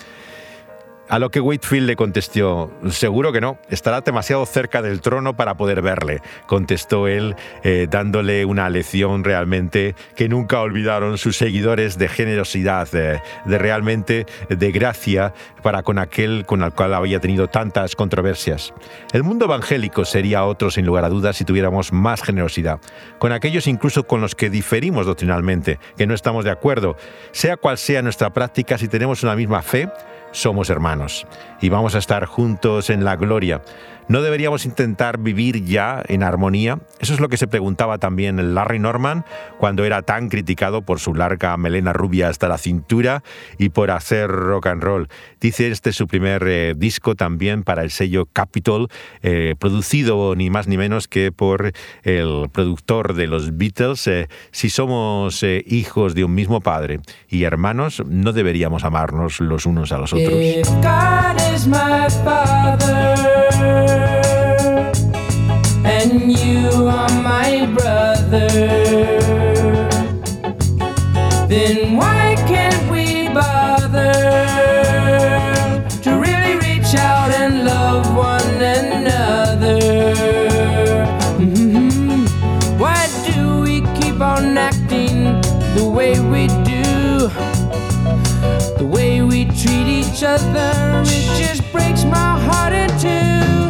A 1.13 1.19
lo 1.19 1.29
que 1.29 1.39
Whitfield 1.39 1.85
le 1.85 1.95
contestó, 1.95 2.71
seguro 2.89 3.31
que 3.31 3.39
no, 3.39 3.59
estará 3.69 4.01
demasiado 4.01 4.43
cerca 4.47 4.81
del 4.81 4.99
trono 4.99 5.35
para 5.35 5.53
poder 5.53 5.83
verle, 5.83 6.23
contestó 6.47 7.07
él, 7.07 7.35
eh, 7.63 7.85
dándole 7.87 8.45
una 8.45 8.67
lección 8.71 9.23
realmente 9.23 9.93
que 10.15 10.27
nunca 10.27 10.59
olvidaron 10.59 11.19
sus 11.19 11.37
seguidores 11.37 11.99
de 11.99 12.09
generosidad, 12.09 12.89
de, 12.89 13.21
de 13.45 13.57
realmente 13.59 14.25
de 14.49 14.71
gracia 14.71 15.35
para 15.61 15.83
con 15.83 15.99
aquel 15.99 16.47
con 16.47 16.63
el 16.63 16.73
cual 16.73 16.95
había 16.95 17.19
tenido 17.19 17.47
tantas 17.47 17.95
controversias. 17.95 18.73
El 19.11 19.21
mundo 19.21 19.45
evangélico 19.45 20.05
sería 20.05 20.45
otro 20.45 20.71
sin 20.71 20.87
lugar 20.87 21.05
a 21.05 21.09
dudas 21.09 21.37
si 21.37 21.45
tuviéramos 21.45 21.93
más 21.93 22.23
generosidad, 22.23 22.79
con 23.19 23.33
aquellos 23.33 23.67
incluso 23.67 24.07
con 24.07 24.19
los 24.19 24.33
que 24.33 24.49
diferimos 24.49 25.05
doctrinalmente, 25.05 25.77
que 25.95 26.07
no 26.07 26.15
estamos 26.15 26.43
de 26.43 26.49
acuerdo, 26.49 26.97
sea 27.33 27.55
cual 27.55 27.77
sea 27.77 28.01
nuestra 28.01 28.33
práctica, 28.33 28.79
si 28.79 28.87
tenemos 28.87 29.21
una 29.21 29.35
misma 29.35 29.61
fe, 29.61 29.91
somos 30.33 30.69
hermanos 30.69 31.25
y 31.61 31.69
vamos 31.69 31.95
a 31.95 31.99
estar 31.99 32.25
juntos 32.25 32.89
en 32.89 33.05
la 33.05 33.15
gloria. 33.15 33.61
¿No 34.07 34.21
deberíamos 34.21 34.65
intentar 34.65 35.17
vivir 35.17 35.63
ya 35.63 36.03
en 36.07 36.23
armonía? 36.23 36.79
Eso 36.99 37.13
es 37.13 37.19
lo 37.19 37.29
que 37.29 37.37
se 37.37 37.47
preguntaba 37.47 37.97
también 37.97 38.53
Larry 38.53 38.79
Norman 38.79 39.25
cuando 39.57 39.85
era 39.85 40.01
tan 40.01 40.29
criticado 40.29 40.81
por 40.81 40.99
su 40.99 41.15
larga 41.15 41.55
melena 41.57 41.93
rubia 41.93 42.29
hasta 42.29 42.47
la 42.47 42.57
cintura 42.57 43.23
y 43.57 43.69
por 43.69 43.91
hacer 43.91 44.29
rock 44.29 44.67
and 44.67 44.83
roll. 44.83 45.07
Dice 45.39 45.69
este 45.69 45.91
es 45.91 45.95
su 45.95 46.07
primer 46.07 46.43
eh, 46.47 46.73
disco 46.75 47.15
también 47.15 47.63
para 47.63 47.83
el 47.83 47.91
sello 47.91 48.27
Capitol, 48.31 48.89
eh, 49.21 49.55
producido 49.57 50.35
ni 50.35 50.49
más 50.49 50.67
ni 50.67 50.77
menos 50.77 51.07
que 51.07 51.31
por 51.31 51.71
el 52.03 52.49
productor 52.51 53.13
de 53.13 53.27
los 53.27 53.57
Beatles. 53.57 54.07
Eh, 54.07 54.27
si 54.51 54.69
somos 54.69 55.43
hijos 55.65 56.15
de 56.15 56.23
un 56.23 56.33
mismo 56.35 56.61
padre 56.61 56.99
y 57.29 57.43
hermanos, 57.43 58.03
no 58.07 58.33
deberíamos 58.33 58.83
amarnos 58.83 59.39
los 59.39 59.65
unos 59.65 59.91
a 59.91 59.97
los 59.97 60.13
otros. 60.13 60.33
My 67.59 67.65
brother, 67.67 68.47
then 71.47 71.95
why 71.95 72.35
can't 72.47 72.91
we 72.91 73.27
bother 73.29 74.13
to 76.01 76.11
really 76.19 76.55
reach 76.57 76.95
out 76.95 77.29
and 77.31 77.65
love 77.65 78.15
one 78.15 78.55
another? 78.61 79.79
Mm-hmm. 81.37 82.25
Why 82.79 83.07
do 83.25 83.61
we 83.61 83.81
keep 83.99 84.19
on 84.19 84.57
acting 84.57 85.41
the 85.75 85.87
way 85.87 86.19
we 86.19 86.47
do? 86.63 87.29
The 88.77 88.87
way 88.89 89.21
we 89.21 89.45
treat 89.45 89.87
each 89.87 90.23
other, 90.23 90.71
it 91.05 91.37
just 91.37 91.61
breaks 91.71 92.03
my 92.03 92.39
heart 92.45 92.73
in 92.73 92.89
two. 92.99 93.62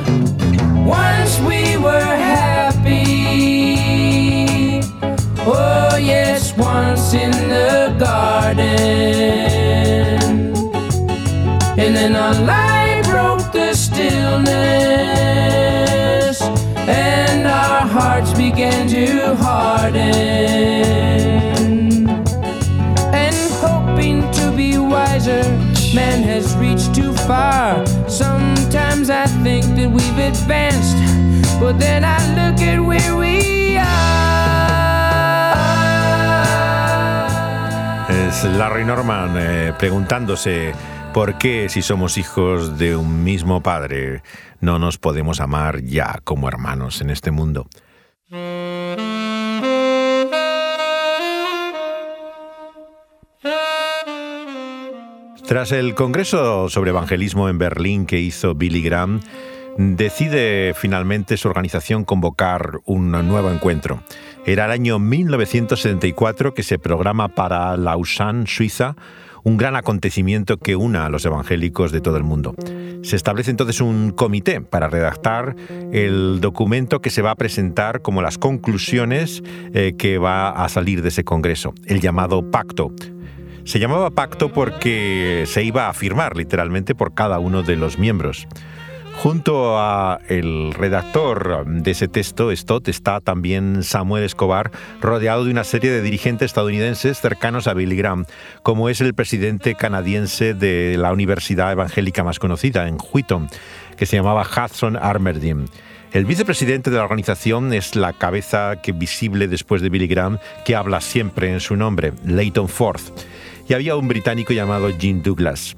Once 6.74 7.14
in 7.14 7.32
the 7.56 7.96
garden. 8.00 8.64
And 11.82 11.92
then 11.98 12.16
our 12.16 12.34
light 12.52 13.04
broke 13.06 13.52
the 13.52 13.74
stillness, 13.76 14.52
and 17.12 17.48
our 17.48 17.82
hearts 17.96 18.32
began 18.34 18.88
to 18.88 19.36
harden. 19.36 20.04
And 23.24 23.36
hoping 23.66 24.18
to 24.38 24.46
be 24.60 24.70
wiser, 24.78 25.44
man 25.94 26.24
has 26.32 26.56
reached 26.56 26.96
too 26.96 27.14
far. 27.30 27.86
Sometimes 28.08 29.10
I 29.10 29.26
think 29.46 29.66
that 29.78 29.90
we've 29.96 30.20
advanced, 30.32 30.98
but 31.60 31.74
then 31.80 32.04
I 32.04 32.18
look 32.38 32.58
at 32.62 32.80
where 32.80 33.16
we 33.16 33.78
are. 33.78 34.53
Larry 38.44 38.84
Norman 38.84 39.36
eh, 39.38 39.74
preguntándose 39.80 40.74
por 41.14 41.38
qué 41.38 41.70
si 41.70 41.82
somos 41.82 42.18
hijos 42.18 42.78
de 42.78 42.96
un 42.96 43.24
mismo 43.24 43.62
padre 43.62 44.22
no 44.60 44.80
nos 44.80 44.98
podemos 44.98 45.40
amar 45.40 45.82
ya 45.84 46.20
como 46.24 46.50
hermanos 46.50 47.02
en 47.02 47.10
este 47.10 47.32
mundo. 47.32 47.68
Tras 55.48 55.72
el 55.72 55.96
Congreso 55.96 56.68
sobre 56.70 56.90
Evangelismo 56.90 57.48
en 57.48 57.58
Berlín 57.58 58.06
que 58.06 58.20
hizo 58.20 58.56
Billy 58.56 58.82
Graham, 58.82 59.22
decide 59.78 60.74
finalmente 60.76 61.38
su 61.38 61.48
organización 61.48 62.06
convocar 62.06 62.80
un 62.86 63.12
nuevo 63.12 63.52
encuentro. 63.52 64.04
Era 64.46 64.66
el 64.66 64.72
año 64.72 65.00
1974 65.00 66.54
que 66.54 66.64
se 66.64 66.78
programa 66.78 67.30
para 67.30 67.78
Lausanne, 67.78 68.46
Suiza, 68.46 68.96
un 69.44 69.58
gran 69.58 69.76
acontecimiento 69.76 70.58
que 70.58 70.76
una 70.76 71.06
a 71.06 71.10
los 71.10 71.26
evangélicos 71.26 71.92
de 71.92 72.02
todo 72.02 72.18
el 72.18 72.24
mundo. 72.24 72.54
Se 73.04 73.16
establece 73.16 73.52
entonces 73.52 73.80
un 73.80 74.12
comité 74.12 74.60
para 74.60 74.90
redactar 74.90 75.56
el 75.92 76.40
documento 76.42 77.00
que 77.02 77.10
se 77.10 77.22
va 77.22 77.32
a 77.32 77.36
presentar 77.36 78.02
como 78.02 78.22
las 78.22 78.38
conclusiones 78.38 79.44
eh, 79.74 79.94
que 79.98 80.18
va 80.18 80.50
a 80.50 80.68
salir 80.68 81.02
de 81.02 81.10
ese 81.10 81.24
congreso, 81.24 81.74
el 81.86 82.02
llamado 82.02 82.52
pacto, 82.52 82.92
se 83.66 83.80
llamaba 83.80 84.12
pacto 84.12 84.52
porque 84.52 85.46
se 85.48 85.64
iba 85.64 85.88
a 85.88 85.94
firmar 85.94 86.36
literalmente 86.36 86.96
por 86.96 87.14
cada 87.14 87.40
uno 87.40 87.64
de 87.64 87.78
los 87.78 87.98
miembros. 87.98 88.46
Junto 89.16 89.80
a 89.80 90.20
el 90.28 90.74
redactor 90.74 91.66
de 91.66 91.92
ese 91.92 92.08
texto, 92.08 92.54
Stott, 92.54 92.90
está 92.90 93.22
también 93.22 93.84
Samuel 93.84 94.24
Escobar, 94.24 94.72
rodeado 95.00 95.46
de 95.46 95.52
una 95.52 95.64
serie 95.64 95.92
de 95.92 96.02
dirigentes 96.02 96.48
estadounidenses 96.48 97.20
cercanos 97.20 97.68
a 97.68 97.74
Billy 97.74 97.96
Graham, 97.96 98.26
como 98.64 98.90
es 98.90 99.00
el 99.00 99.14
presidente 99.14 99.76
canadiense 99.76 100.54
de 100.54 100.98
la 100.98 101.14
universidad 101.14 101.72
evangélica 101.72 102.24
más 102.24 102.40
conocida, 102.40 102.88
en 102.88 102.98
Wheaton, 102.98 103.48
que 103.98 104.06
se 104.06 104.18
llamaba 104.18 104.46
Hudson 104.46 104.98
Armerdin. 104.98 105.66
El 106.12 106.26
vicepresidente 106.26 106.92
de 106.92 106.98
la 106.98 107.04
organización 107.04 107.74
es 107.74 107.96
la 107.96 108.14
cabeza 108.14 108.82
que 108.82 108.92
visible 108.92 109.48
después 109.48 109.82
de 109.82 109.90
Billy 109.90 110.08
Graham, 110.08 110.38
que 110.66 110.76
habla 110.76 111.02
siempre 111.02 111.52
en 111.52 111.60
su 111.60 111.76
nombre, 111.76 112.14
Leighton 112.26 112.68
Forth 112.68 113.12
y 113.68 113.74
había 113.74 113.96
un 113.96 114.08
británico 114.08 114.54
llamado 114.54 114.90
Jim 114.98 115.22
Douglas. 115.22 115.76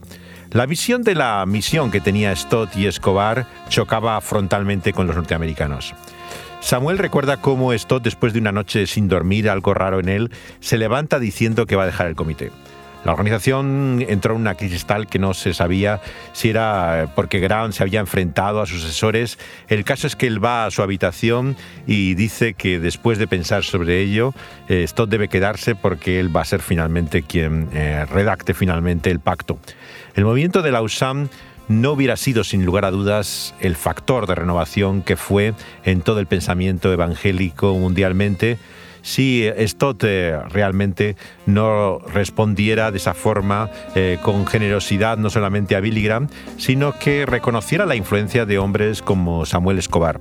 La 0.51 0.65
visión 0.65 1.03
de 1.03 1.15
la 1.15 1.45
misión 1.45 1.91
que 1.91 2.01
tenía 2.01 2.35
Stott 2.35 2.75
y 2.75 2.87
Escobar 2.87 3.45
chocaba 3.69 4.19
frontalmente 4.21 4.93
con 4.93 5.07
los 5.07 5.15
norteamericanos. 5.15 5.93
Samuel 6.61 6.97
recuerda 6.97 7.37
cómo 7.37 7.77
Stott, 7.77 8.03
después 8.03 8.33
de 8.33 8.39
una 8.39 8.51
noche 8.51 8.87
sin 8.87 9.07
dormir, 9.07 9.49
algo 9.49 9.73
raro 9.73 9.99
en 9.99 10.09
él, 10.09 10.31
se 10.61 10.77
levanta 10.77 11.19
diciendo 11.19 11.65
que 11.65 11.75
va 11.75 11.83
a 11.83 11.87
dejar 11.87 12.07
el 12.07 12.15
comité. 12.15 12.51
La 13.05 13.11
organización 13.11 14.03
entró 14.09 14.33
en 14.33 14.41
una 14.41 14.55
crisis 14.55 14.85
tal 14.85 15.05
que 15.05 15.19
no 15.19 15.35
se 15.35 15.53
sabía 15.53 16.01
si 16.33 16.49
era 16.49 17.11
porque 17.15 17.39
Graham 17.39 17.71
se 17.71 17.83
había 17.83 17.99
enfrentado 17.99 18.61
a 18.61 18.65
sus 18.65 18.83
asesores. 18.83 19.37
El 19.67 19.83
caso 19.83 20.07
es 20.07 20.15
que 20.15 20.25
él 20.25 20.43
va 20.43 20.65
a 20.65 20.71
su 20.71 20.81
habitación 20.81 21.55
y 21.85 22.15
dice 22.15 22.55
que 22.55 22.79
después 22.79 23.19
de 23.19 23.27
pensar 23.27 23.63
sobre 23.63 24.01
ello, 24.01 24.33
eh, 24.67 24.83
Stott 24.87 25.09
debe 25.09 25.27
quedarse 25.27 25.75
porque 25.75 26.19
él 26.19 26.35
va 26.35 26.41
a 26.41 26.45
ser 26.45 26.61
finalmente 26.61 27.21
quien 27.21 27.69
eh, 27.73 28.05
redacte 28.11 28.55
finalmente 28.55 29.11
el 29.11 29.19
pacto. 29.19 29.59
El 30.15 30.25
movimiento 30.25 30.63
de 30.63 30.71
la 30.71 30.81
USAM 30.81 31.29
no 31.67 31.91
hubiera 31.91 32.17
sido 32.17 32.43
sin 32.43 32.65
lugar 32.65 32.85
a 32.85 32.91
dudas 32.91 33.53
el 33.59 33.75
factor 33.75 34.25
de 34.25 34.33
renovación 34.33 35.03
que 35.03 35.15
fue 35.15 35.53
en 35.83 36.01
todo 36.01 36.19
el 36.19 36.25
pensamiento 36.25 36.91
evangélico 36.91 37.75
mundialmente 37.75 38.57
si 39.05 39.47
Stott 39.67 40.03
eh, 40.03 40.39
realmente 40.49 41.15
no 41.45 41.99
respondiera 42.11 42.89
de 42.89 42.97
esa 42.97 43.13
forma 43.13 43.69
eh, 43.93 44.17
con 44.23 44.47
generosidad 44.47 45.19
no 45.19 45.29
solamente 45.29 45.75
a 45.75 45.79
Billy 45.79 46.01
Graham, 46.01 46.27
sino 46.57 46.91
que 46.97 47.27
reconociera 47.27 47.85
la 47.85 47.95
influencia 47.95 48.47
de 48.47 48.57
hombres 48.57 49.03
como 49.03 49.45
Samuel 49.45 49.77
Escobar, 49.77 50.19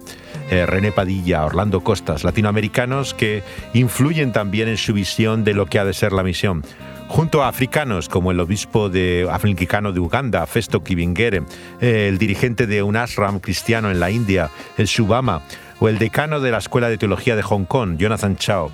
eh, 0.50 0.66
René 0.66 0.92
Padilla, 0.92 1.46
Orlando 1.46 1.80
Costas, 1.80 2.24
latinoamericanos 2.24 3.14
que 3.14 3.42
influyen 3.72 4.32
también 4.32 4.68
en 4.68 4.76
su 4.76 4.92
visión 4.92 5.44
de 5.44 5.54
lo 5.54 5.64
que 5.64 5.78
ha 5.78 5.86
de 5.86 5.94
ser 5.94 6.12
la 6.12 6.22
misión 6.22 6.62
junto 7.08 7.42
a 7.42 7.48
africanos 7.48 8.08
como 8.08 8.32
el 8.32 8.40
obispo 8.40 8.88
de 8.88 9.28
africano 9.30 9.92
de 9.92 10.00
Uganda, 10.00 10.46
Festo 10.46 10.82
Kibingere, 10.82 11.42
el 11.80 12.16
dirigente 12.18 12.66
de 12.66 12.82
un 12.82 12.96
ashram 12.96 13.40
cristiano 13.40 13.90
en 13.90 14.00
la 14.00 14.10
India, 14.10 14.50
el 14.78 14.86
Shubama, 14.86 15.42
o 15.80 15.88
el 15.88 15.98
decano 15.98 16.40
de 16.40 16.50
la 16.50 16.58
Escuela 16.58 16.88
de 16.88 16.98
Teología 16.98 17.36
de 17.36 17.42
Hong 17.42 17.64
Kong, 17.64 17.96
Jonathan 17.98 18.36
Chao. 18.36 18.70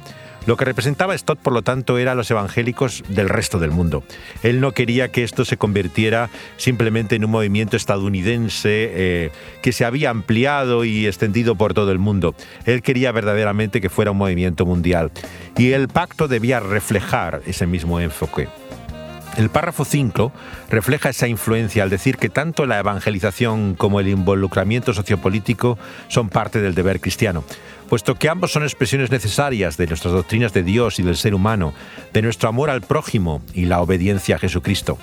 Lo 0.47 0.57
que 0.57 0.65
representaba 0.65 1.17
Stott, 1.17 1.39
por 1.39 1.53
lo 1.53 1.63
tanto, 1.63 1.99
era 1.99 2.15
los 2.15 2.31
evangélicos 2.31 3.05
del 3.09 3.29
resto 3.29 3.59
del 3.59 3.71
mundo. 3.71 4.03
Él 4.43 4.61
no 4.61 4.73
quería 4.73 5.09
que 5.09 5.23
esto 5.23 5.45
se 5.45 5.59
convirtiera 5.59 6.31
simplemente 6.57 7.17
en 7.17 7.25
un 7.25 7.31
movimiento 7.31 7.77
estadounidense 7.77 8.91
eh, 8.93 9.31
que 9.63 9.73
se 9.73 9.85
había 9.85 10.11
ampliado 10.11 10.85
y 10.85 11.07
extendido 11.07 11.57
por 11.57 11.75
todo 11.75 11.93
el 11.93 11.99
mundo. 11.99 12.35
Él 12.65 12.83
quería 12.83 13.13
verdaderamente 13.13 13.81
que 13.81 13.91
fuera 13.91 14.13
un 14.13 14.19
movimiento 14.19 14.65
mundial. 14.65 15.13
Y 15.59 15.73
el 15.73 15.89
pacto 15.89 16.27
debía 16.27 16.61
reflejar 16.61 17.43
ese 17.47 17.67
mismo 17.67 18.01
enfoque. 18.01 18.49
El 19.41 19.49
párrafo 19.49 19.87
5 19.87 20.33
refleja 20.69 21.09
esa 21.09 21.27
influencia 21.27 21.83
al 21.83 21.89
decir 21.89 22.19
que 22.19 22.29
tanto 22.29 22.67
la 22.67 22.79
evangelización 22.79 23.75
como 23.75 23.99
el 23.99 24.09
involucramiento 24.09 24.93
sociopolítico 24.93 25.79
son 26.09 26.29
parte 26.29 26.61
del 26.61 26.75
deber 26.75 27.01
cristiano, 27.01 27.43
puesto 27.89 28.17
que 28.17 28.29
ambos 28.29 28.53
son 28.53 28.65
expresiones 28.65 29.11
necesarias 29.11 29.79
de 29.79 29.87
nuestras 29.87 30.13
doctrinas 30.13 30.53
de 30.53 30.63
Dios 30.63 30.99
y 30.99 31.05
del 31.05 31.17
ser 31.17 31.35
humano, 31.35 31.73
de 32.13 32.21
nuestro 32.21 32.51
amor 32.51 32.69
al 32.69 32.83
prójimo 32.83 33.41
y 33.55 33.65
la 33.65 33.81
obediencia 33.81 34.37
a 34.37 34.39
Jesucristo. 34.39 34.99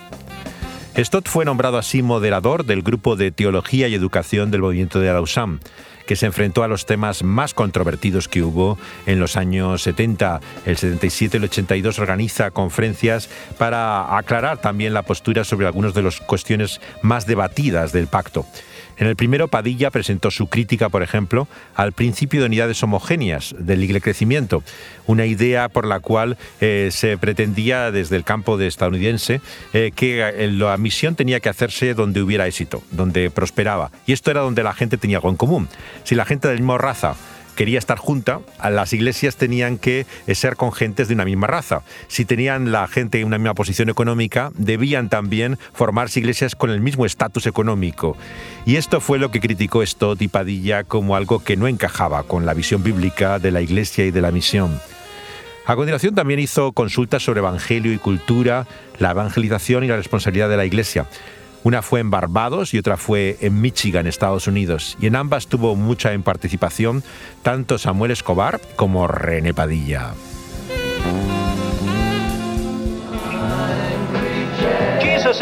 Stott 0.96 1.28
fue 1.28 1.44
nombrado 1.44 1.80
así 1.80 2.04
moderador 2.04 2.64
del 2.64 2.84
grupo 2.84 3.16
de 3.16 3.32
teología 3.32 3.88
y 3.88 3.96
educación 3.96 4.52
del 4.52 4.62
movimiento 4.62 5.00
de 5.00 5.10
Alausam, 5.10 5.62
que 6.08 6.16
se 6.16 6.26
enfrentó 6.26 6.64
a 6.64 6.68
los 6.68 6.88
temas 6.88 7.22
más 7.22 7.54
controvertidos 7.54 8.28
que 8.28 8.42
hubo 8.42 8.80
en 9.06 9.20
los 9.20 9.38
años 9.38 9.84
70. 9.84 10.42
El 10.66 10.78
77 10.78 11.38
y 11.38 11.40
el 11.40 11.44
82 11.44 12.00
organiza 12.00 12.50
conferencias 12.50 13.30
para 13.60 14.18
aclarar 14.18 14.58
también 14.58 14.96
la 14.96 15.04
postura 15.04 15.44
sobre 15.44 15.68
algunas 15.68 15.94
de 15.94 16.02
las 16.02 16.20
cuestiones 16.20 16.82
más 17.04 17.28
debatidas 17.28 17.92
del 17.92 18.08
pacto. 18.08 18.46
En 18.98 19.08
el 19.08 19.16
primero, 19.16 19.48
Padilla 19.48 19.92
presentó 19.92 20.32
su 20.32 20.48
crítica, 20.48 20.90
por 20.90 21.04
ejemplo, 21.04 21.48
al 21.76 21.92
principio 21.92 22.42
de 22.42 22.48
unidades 22.48 22.82
homogéneas 22.82 23.54
del 23.58 23.82
libre 23.82 24.02
crecimiento, 24.02 24.64
una 25.06 25.26
idea 25.26 25.70
por 25.70 25.86
la 25.86 26.00
cual 26.00 26.38
eh, 26.62 26.90
se 26.92 27.18
pretendía 27.18 27.92
desde 27.92 28.16
el 28.16 28.24
campo 28.24 28.58
de 28.58 28.68
estadounidense 28.68 29.42
eh, 29.74 29.92
que 29.96 30.22
eh, 30.22 30.52
la 30.52 30.78
misión 30.78 31.16
tenía 31.16 31.40
que 31.40 31.50
hacerse 31.50 31.94
donde 31.94 32.22
hubiera 32.22 32.48
éxito, 32.48 32.82
donde 32.92 33.30
prosperaba. 33.30 33.92
Y 34.08 34.14
esto 34.14 34.32
era 34.32 34.42
donde 34.42 34.64
la 34.64 34.74
gente 34.74 34.98
tenía 34.98 35.18
algo 35.18 35.30
en 35.30 35.38
común. 35.38 35.70
Si 36.04 36.16
la 36.16 36.26
gente 36.26 36.48
de 36.48 36.56
la 36.56 36.60
misma 36.60 36.78
raza 36.78 37.16
quería 37.58 37.80
estar 37.80 37.98
junta, 37.98 38.40
las 38.64 38.94
iglesias 38.94 39.36
tenían 39.36 39.78
que 39.78 40.06
ser 40.34 40.56
con 40.56 40.72
gentes 40.72 41.10
de 41.10 41.16
una 41.16 41.26
misma 41.26 41.48
raza. 41.48 41.82
Si 42.08 42.24
tenían 42.24 42.72
la 42.72 42.88
gente 42.88 43.20
en 43.20 43.28
una 43.28 43.40
misma 43.40 43.56
posición 43.56 43.90
económica, 43.90 44.52
debían 44.56 45.10
también 45.10 45.58
formarse 45.74 46.22
iglesias 46.22 46.56
con 46.56 46.70
el 46.70 46.80
mismo 46.80 47.06
estatus 47.06 47.48
económico. 47.48 48.16
Y 48.66 48.78
esto 48.78 49.02
fue 49.02 49.20
lo 49.20 49.32
que 49.32 49.42
criticó 49.42 49.86
Stott 49.86 50.22
y 50.22 50.28
Padilla 50.28 50.84
como 50.84 51.16
algo 51.16 51.44
que 51.44 51.58
no 51.58 51.68
encajaba 51.68 52.24
con 52.24 52.46
la 52.46 52.54
visión 52.54 52.84
bíblica 52.84 53.40
de 53.40 53.52
la 53.52 53.62
iglesia 53.62 54.06
y 54.06 54.12
de 54.12 54.22
la 54.22 54.32
misión. 54.32 54.80
A 55.66 55.76
continuación 55.76 56.16
también 56.16 56.40
hizo 56.40 56.72
consultas 56.72 57.24
sobre 57.24 57.40
evangelio 57.40 57.92
y 57.92 57.98
cultura, 57.98 58.68
la 59.00 59.12
evangelización 59.12 59.84
y 59.84 59.88
la 59.88 59.98
responsabilidad 59.98 60.48
de 60.48 60.58
la 60.58 60.66
iglesia. 60.66 61.08
Una 61.68 61.82
fue 61.82 62.00
en 62.00 62.10
Barbados 62.10 62.74
y 62.74 62.78
otra 62.78 62.96
fue 62.96 63.36
en 63.42 63.60
Michigan, 63.60 64.08
Estados 64.08 64.48
Unidos. 64.48 64.98
Y 65.02 65.08
en 65.08 65.18
ambas 65.18 65.48
tuvo 65.48 65.76
mucha 65.76 66.14
participación 66.24 67.04
tanto 67.44 67.78
Samuel 67.78 68.12
Escobar 68.12 68.62
como 68.78 69.06
René 69.06 69.54
Padilla. 69.54 70.14
Jesus. 75.02 75.42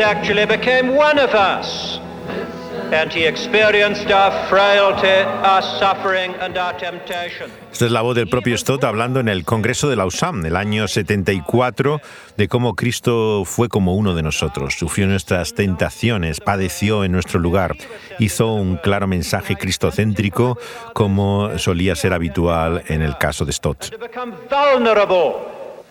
Esta 7.72 7.86
es 7.86 7.92
la 7.92 8.02
voz 8.02 8.16
del 8.16 8.28
propio 8.28 8.58
Stott 8.58 8.84
hablando 8.84 9.20
en 9.20 9.28
el 9.28 9.44
Congreso 9.44 9.90
de 9.90 9.96
Lausanne, 9.96 10.48
el 10.48 10.56
año 10.56 10.88
74, 10.88 12.00
de 12.38 12.48
cómo 12.48 12.76
Cristo 12.76 13.44
fue 13.46 13.70
como 13.70 13.96
uno 13.96 14.14
de 14.14 14.22
nosotros, 14.22 14.76
sufrió 14.76 15.08
nuestras 15.08 15.54
tentaciones, 15.54 16.40
padeció 16.40 17.04
en 17.04 17.12
nuestro 17.12 17.40
lugar, 17.40 17.76
hizo 18.20 18.54
un 18.54 18.78
claro 18.78 19.08
mensaje 19.08 19.56
cristocéntrico 19.56 20.60
como 20.94 21.58
solía 21.58 21.96
ser 21.96 22.14
habitual 22.14 22.84
en 22.88 23.02
el 23.02 23.18
caso 23.18 23.46
de 23.46 23.52
Stott. 23.52 23.92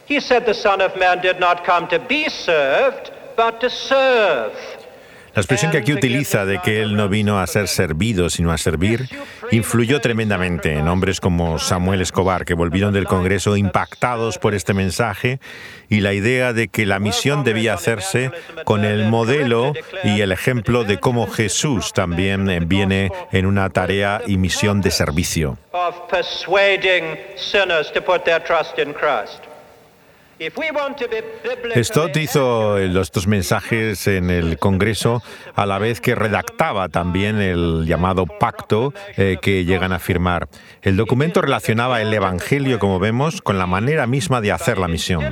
He 0.07 0.21
said 0.21 0.45
the 0.45 0.53
Son 0.53 0.83
of 0.83 0.95
Man 0.97 1.23
did 1.23 1.41
not 1.41 1.65
come 1.65 1.89
to 1.89 1.99
be 1.99 2.29
served, 2.29 3.11
but 3.37 3.59
to 3.61 3.71
serve 3.71 4.53
la 5.35 5.41
expresión 5.41 5.73
que 5.73 5.79
aquí 5.79 5.93
utiliza 5.93 6.45
de 6.45 6.61
que 6.61 6.81
él 6.81 6.95
no 6.95 7.09
vino 7.09 7.41
a 7.41 7.47
ser 7.47 7.67
servido, 7.67 8.31
sino 8.31 8.53
a 8.53 8.59
servir, 8.59 9.09
influyó 9.51 10.01
tremendamente 10.01 10.75
en 10.75 10.87
hombres 10.87 11.21
como 11.21 11.59
Samuel 11.59 12.01
Escobar, 12.01 12.45
que 12.45 12.55
volvieron 12.55 12.95
del 12.95 13.07
Congreso 13.07 13.57
impactados 13.57 14.39
por 14.39 14.55
este 14.55 14.75
mensaje 14.75 15.41
y 15.89 16.01
la 16.01 16.13
idea 16.13 16.53
de 16.53 16.69
que 16.69 16.87
la 16.87 17.01
misión 17.01 17.43
debía 17.43 17.75
hacerse 17.75 18.31
con 18.65 18.85
el 18.85 19.09
modelo 19.09 19.73
y 20.05 20.21
el 20.21 20.31
ejemplo 20.31 20.85
de 20.85 21.01
cómo 21.01 21.27
Jesús 21.27 21.93
también 21.93 22.69
viene 22.69 23.11
en 23.33 23.47
una 23.47 23.69
tarea 23.71 24.23
y 24.27 24.37
misión 24.37 24.81
de 24.81 24.91
servicio. 24.93 25.59
Stott 31.83 32.17
hizo 32.17 32.79
estos 32.79 33.27
mensajes 33.27 34.07
en 34.07 34.31
el 34.31 34.59
Congreso 34.59 35.23
a 35.55 35.67
la 35.67 35.79
vez 35.79 36.01
que 36.01 36.15
redactaba 36.15 36.89
también 36.89 37.41
el 37.41 37.85
llamado 37.87 38.27
pacto 38.27 38.93
eh, 39.17 39.39
que 39.41 39.65
llegan 39.65 39.93
a 39.93 39.99
firmar. 39.99 40.49
El 40.83 40.97
documento 40.97 41.41
relacionaba 41.41 42.03
el 42.03 42.13
Evangelio, 42.13 42.79
como 42.79 42.99
vemos, 42.99 43.43
con 43.43 43.59
la 43.59 43.67
manera 43.67 44.07
misma 44.07 44.41
de 44.41 44.53
hacer 44.53 44.79
la 44.79 44.89
misión. 44.89 45.23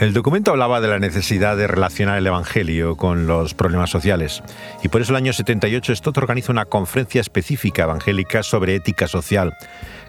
El 0.00 0.14
documento 0.14 0.50
hablaba 0.50 0.80
de 0.80 0.88
la 0.88 0.98
necesidad 0.98 1.58
de 1.58 1.66
relacionar 1.66 2.16
el 2.16 2.26
Evangelio 2.26 2.96
con 2.96 3.26
los 3.26 3.52
problemas 3.52 3.90
sociales 3.90 4.42
y 4.82 4.88
por 4.88 5.02
eso 5.02 5.12
el 5.12 5.16
año 5.16 5.34
78 5.34 5.94
Stott 5.94 6.16
organiza 6.16 6.52
una 6.52 6.64
conferencia 6.64 7.20
específica 7.20 7.82
evangélica 7.82 8.42
sobre 8.42 8.76
ética 8.76 9.08
social 9.08 9.52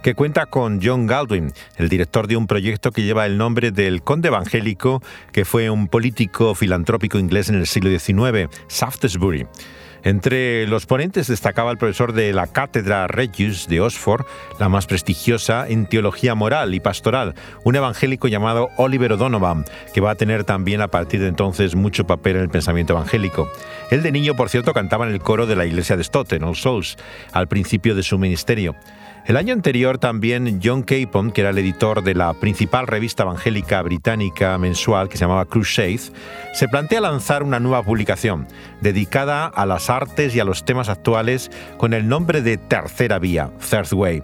que 0.01 0.15
cuenta 0.15 0.45
con 0.45 0.79
John 0.81 1.07
Galdwin, 1.07 1.51
el 1.75 1.89
director 1.89 2.27
de 2.27 2.37
un 2.37 2.47
proyecto 2.47 2.93
que 2.93 3.03
lleva 3.03 3.25
el 3.25 3.37
nombre 3.37 3.71
del 3.71 4.01
conde 4.01 4.29
evangélico 4.29 5.03
que 5.33 5.43
fue 5.43 5.69
un 5.69 5.89
político 5.89 6.55
filantrópico 6.55 7.19
inglés 7.19 7.49
en 7.49 7.55
el 7.55 7.67
siglo 7.67 7.89
XIX, 7.89 8.49
Shaftesbury. 8.69 9.45
Entre 10.03 10.65
los 10.67 10.87
ponentes 10.87 11.27
destacaba 11.27 11.71
el 11.71 11.77
profesor 11.77 12.13
de 12.13 12.33
la 12.33 12.47
Cátedra 12.47 13.07
Regius 13.07 13.67
de 13.67 13.81
Oxford, 13.81 14.25
la 14.59 14.67
más 14.67 14.87
prestigiosa 14.87 15.67
en 15.67 15.85
teología 15.85 16.33
moral 16.33 16.73
y 16.73 16.79
pastoral, 16.79 17.35
un 17.63 17.75
evangélico 17.75 18.27
llamado 18.27 18.69
Oliver 18.77 19.13
O'Donovan, 19.13 19.65
que 19.93 20.01
va 20.01 20.11
a 20.11 20.15
tener 20.15 20.43
también 20.43 20.81
a 20.81 20.87
partir 20.87 21.19
de 21.19 21.27
entonces 21.27 21.75
mucho 21.75 22.07
papel 22.07 22.37
en 22.37 22.43
el 22.43 22.49
pensamiento 22.49 22.93
evangélico. 22.93 23.51
Él 23.91 24.01
de 24.01 24.11
niño, 24.11 24.35
por 24.35 24.49
cierto, 24.49 24.73
cantaba 24.73 25.05
en 25.05 25.13
el 25.13 25.19
coro 25.19 25.45
de 25.45 25.55
la 25.55 25.65
iglesia 25.65 25.97
de 25.97 26.03
Stott, 26.03 26.33
All 26.33 26.55
Souls, 26.55 26.97
al 27.31 27.47
principio 27.47 27.93
de 27.93 28.03
su 28.03 28.17
ministerio. 28.17 28.75
El 29.25 29.37
año 29.37 29.53
anterior 29.53 29.99
también 29.99 30.59
John 30.63 30.81
Capon, 30.81 31.31
que 31.31 31.41
era 31.41 31.51
el 31.51 31.57
editor 31.59 32.03
de 32.03 32.15
la 32.15 32.33
principal 32.33 32.87
revista 32.87 33.21
evangélica 33.21 33.81
británica 33.83 34.57
mensual 34.57 35.09
que 35.09 35.17
se 35.17 35.25
llamaba 35.25 35.45
Crusade, 35.45 35.99
se 36.53 36.67
plantea 36.67 37.01
lanzar 37.01 37.43
una 37.43 37.59
nueva 37.59 37.83
publicación 37.83 38.47
dedicada 38.81 39.45
a 39.45 39.65
las 39.67 39.91
artes 39.91 40.35
y 40.35 40.39
a 40.39 40.43
los 40.43 40.65
temas 40.65 40.89
actuales 40.89 41.51
con 41.77 41.93
el 41.93 42.07
nombre 42.07 42.41
de 42.41 42.57
Tercera 42.57 43.19
Vía, 43.19 43.51
Third 43.69 43.93
Way. 43.93 44.23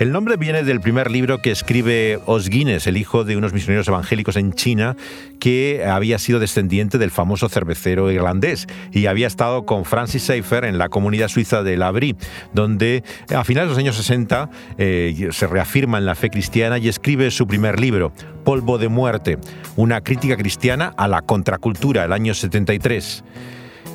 El 0.00 0.12
nombre 0.12 0.38
viene 0.38 0.62
del 0.62 0.80
primer 0.80 1.10
libro 1.10 1.42
que 1.42 1.50
escribe 1.50 2.20
Os 2.24 2.48
Guinness, 2.48 2.86
el 2.86 2.96
hijo 2.96 3.24
de 3.24 3.36
unos 3.36 3.52
misioneros 3.52 3.86
evangélicos 3.86 4.36
en 4.36 4.54
China, 4.54 4.96
que 5.40 5.84
había 5.84 6.18
sido 6.18 6.38
descendiente 6.38 6.96
del 6.96 7.10
famoso 7.10 7.50
cervecero 7.50 8.10
irlandés 8.10 8.66
y 8.92 9.04
había 9.04 9.26
estado 9.26 9.66
con 9.66 9.84
Francis 9.84 10.22
Schaeffer 10.22 10.64
en 10.64 10.78
la 10.78 10.88
comunidad 10.88 11.28
suiza 11.28 11.62
de 11.62 11.76
Labri, 11.76 12.16
donde 12.54 13.04
a 13.28 13.44
finales 13.44 13.68
de 13.68 13.72
los 13.74 13.78
años 13.78 13.96
60 13.96 14.48
eh, 14.78 15.28
se 15.32 15.46
reafirma 15.46 15.98
en 15.98 16.06
la 16.06 16.14
fe 16.14 16.30
cristiana 16.30 16.78
y 16.78 16.88
escribe 16.88 17.30
su 17.30 17.46
primer 17.46 17.78
libro, 17.78 18.10
Polvo 18.42 18.78
de 18.78 18.88
Muerte, 18.88 19.36
una 19.76 20.00
crítica 20.00 20.38
cristiana 20.38 20.94
a 20.96 21.08
la 21.08 21.20
contracultura, 21.20 22.06
el 22.06 22.14
año 22.14 22.32
73. 22.32 23.22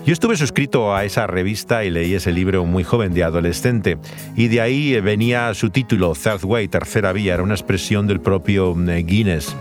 Yo 0.05 0.13
estuve 0.13 0.37
suscrito 0.37 0.93
a 0.93 1.03
esa 1.03 1.25
revista 1.25 1.83
y 1.83 1.89
leí 1.89 2.13
ese 2.13 2.31
libro 2.31 2.63
muy 2.63 2.83
joven 2.83 3.15
de 3.15 3.23
adolescente 3.23 3.97
y 4.35 4.49
de 4.49 4.61
ahí 4.61 5.01
venía 5.01 5.51
su 5.55 5.71
título, 5.71 6.13
Third 6.13 6.45
Way, 6.45 6.67
Tercera 6.67 7.11
Vía, 7.11 7.33
era 7.33 7.41
una 7.41 7.55
expresión 7.55 8.05
del 8.05 8.19
propio 8.19 8.75
eh, 8.87 9.01
Guinness. 9.01 9.55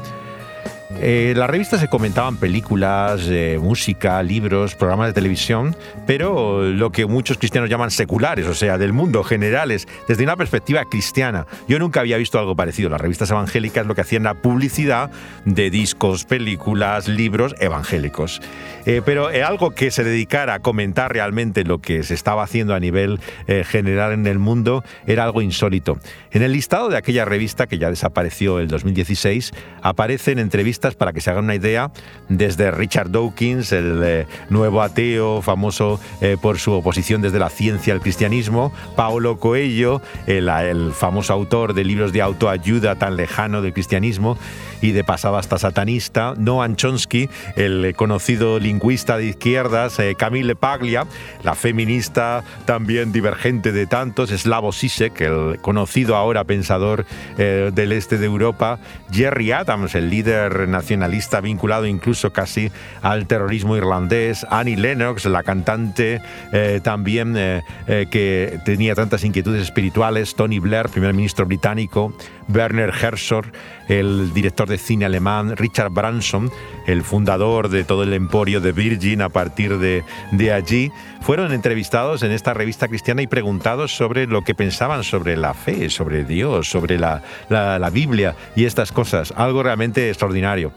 Eh, 1.00 1.30
en 1.32 1.38
la 1.38 1.46
revista 1.46 1.76
se 1.78 1.88
comentaban 1.88 2.36
películas, 2.36 3.22
eh, 3.28 3.58
música, 3.60 4.22
libros, 4.22 4.74
programas 4.76 5.08
de 5.08 5.12
televisión, 5.12 5.76
pero 6.06 6.62
lo 6.62 6.90
que 6.90 7.04
muchos 7.06 7.36
cristianos 7.36 7.68
llaman 7.68 7.90
seculares, 7.90 8.46
o 8.46 8.54
sea, 8.54 8.78
del 8.78 8.92
mundo, 8.92 9.24
generales, 9.24 9.88
desde 10.06 10.22
una 10.22 10.36
perspectiva 10.36 10.84
cristiana. 10.84 11.46
Yo 11.66 11.78
nunca 11.78 12.00
había 12.00 12.16
visto 12.16 12.38
algo 12.38 12.54
parecido. 12.54 12.90
Las 12.90 13.00
revistas 13.00 13.30
evangélicas 13.30 13.86
lo 13.86 13.94
que 13.94 14.02
hacían 14.02 14.22
la 14.22 14.34
publicidad 14.34 15.10
de 15.44 15.68
discos, 15.68 16.24
películas, 16.24 17.08
libros 17.08 17.54
evangélicos. 17.58 18.40
Eh, 18.86 19.02
pero 19.04 19.28
algo 19.28 19.70
que 19.72 19.90
se 19.90 20.04
dedicara 20.04 20.54
a 20.54 20.58
comentar 20.60 21.12
realmente 21.12 21.64
lo 21.64 21.78
que 21.78 22.02
se 22.02 22.14
estaba 22.14 22.44
haciendo 22.44 22.74
a 22.74 22.80
nivel 22.80 23.18
general 23.46 24.12
en 24.12 24.26
el 24.26 24.38
mundo 24.38 24.84
era 25.06 25.24
algo 25.24 25.42
insólito. 25.42 25.98
En 26.30 26.42
el 26.42 26.52
listado 26.52 26.88
de 26.88 26.96
aquella 26.96 27.24
revista, 27.24 27.66
que 27.66 27.78
ya 27.78 27.90
desapareció 27.90 28.58
el 28.58 28.68
2016, 28.68 29.52
aparecen 29.82 30.38
entrevistas 30.38 30.83
para 30.92 31.14
que 31.14 31.22
se 31.22 31.30
hagan 31.30 31.44
una 31.44 31.54
idea, 31.54 31.90
desde 32.28 32.70
Richard 32.70 33.10
Dawkins, 33.10 33.72
el 33.72 34.02
eh, 34.04 34.26
nuevo 34.50 34.82
ateo, 34.82 35.40
famoso 35.40 35.98
eh, 36.20 36.36
por 36.40 36.58
su 36.58 36.72
oposición 36.72 37.22
desde 37.22 37.38
la 37.38 37.48
ciencia 37.48 37.94
al 37.94 38.00
cristianismo, 38.00 38.72
Paolo 38.96 39.38
Coelho, 39.38 40.02
el, 40.26 40.48
el 40.48 40.92
famoso 40.92 41.32
autor 41.32 41.72
de 41.72 41.84
libros 41.84 42.12
de 42.12 42.20
autoayuda 42.20 42.96
tan 42.96 43.16
lejano 43.16 43.62
del 43.62 43.72
cristianismo, 43.72 44.36
y 44.82 44.92
de 44.92 45.02
pasado 45.02 45.38
hasta 45.38 45.56
satanista, 45.56 46.34
Noam 46.36 46.76
Chomsky, 46.76 47.30
el 47.56 47.94
conocido 47.96 48.58
lingüista 48.58 49.16
de 49.16 49.26
izquierdas, 49.26 49.98
eh, 49.98 50.14
Camille 50.18 50.56
Paglia, 50.56 51.06
la 51.42 51.54
feminista 51.54 52.44
también 52.66 53.10
divergente 53.10 53.72
de 53.72 53.86
tantos, 53.86 54.28
Slavo 54.28 54.72
Zizek, 54.72 55.22
el 55.22 55.58
conocido 55.62 56.16
ahora 56.16 56.44
pensador 56.44 57.06
del 57.36 57.92
este 57.92 58.18
de 58.18 58.26
Europa, 58.26 58.78
Jerry 59.10 59.52
Adams, 59.52 59.94
el 59.94 60.10
líder 60.10 60.68
nacionalista 60.74 61.40
vinculado 61.40 61.86
incluso 61.86 62.32
casi 62.32 62.70
al 63.00 63.26
terrorismo 63.26 63.76
irlandés, 63.76 64.44
Annie 64.50 64.76
Lennox, 64.76 65.24
la 65.26 65.42
cantante 65.42 66.20
eh, 66.52 66.80
también 66.82 67.36
eh, 67.36 67.62
eh, 67.86 68.06
que 68.10 68.58
tenía 68.64 68.94
tantas 68.94 69.24
inquietudes 69.24 69.62
espirituales, 69.62 70.34
Tony 70.34 70.58
Blair, 70.58 70.88
primer 70.88 71.14
ministro 71.14 71.46
británico, 71.46 72.12
Werner 72.48 72.90
Herzog, 72.90 73.46
el 73.88 74.32
director 74.34 74.68
de 74.68 74.78
cine 74.78 75.04
alemán, 75.04 75.56
Richard 75.56 75.90
Branson, 75.90 76.50
el 76.86 77.02
fundador 77.02 77.68
de 77.68 77.84
todo 77.84 78.02
el 78.02 78.12
emporio 78.12 78.60
de 78.60 78.72
Virgin 78.72 79.22
a 79.22 79.28
partir 79.28 79.78
de, 79.78 80.04
allí, 80.52 80.90
fueron 81.20 81.52
entrevistados 81.52 82.22
en 82.22 82.32
esta 82.32 82.54
revista 82.54 82.88
cristiana 82.88 83.22
y 83.22 83.26
preguntados 83.26 83.96
sobre 83.96 84.26
lo 84.26 84.42
que 84.42 84.54
pensaban 84.54 85.04
sobre 85.04 85.36
la 85.36 85.54
fe, 85.54 85.90
sobre 85.90 86.24
Dios, 86.24 86.68
sobre 86.68 86.98
la, 86.98 87.22
la 87.48 87.90
Biblia 87.90 88.34
y 88.56 88.64
estas 88.64 88.92
cosas. 88.92 89.32
Algo 89.36 89.62
realmente 89.62 90.08
extraordinario. 90.08 90.72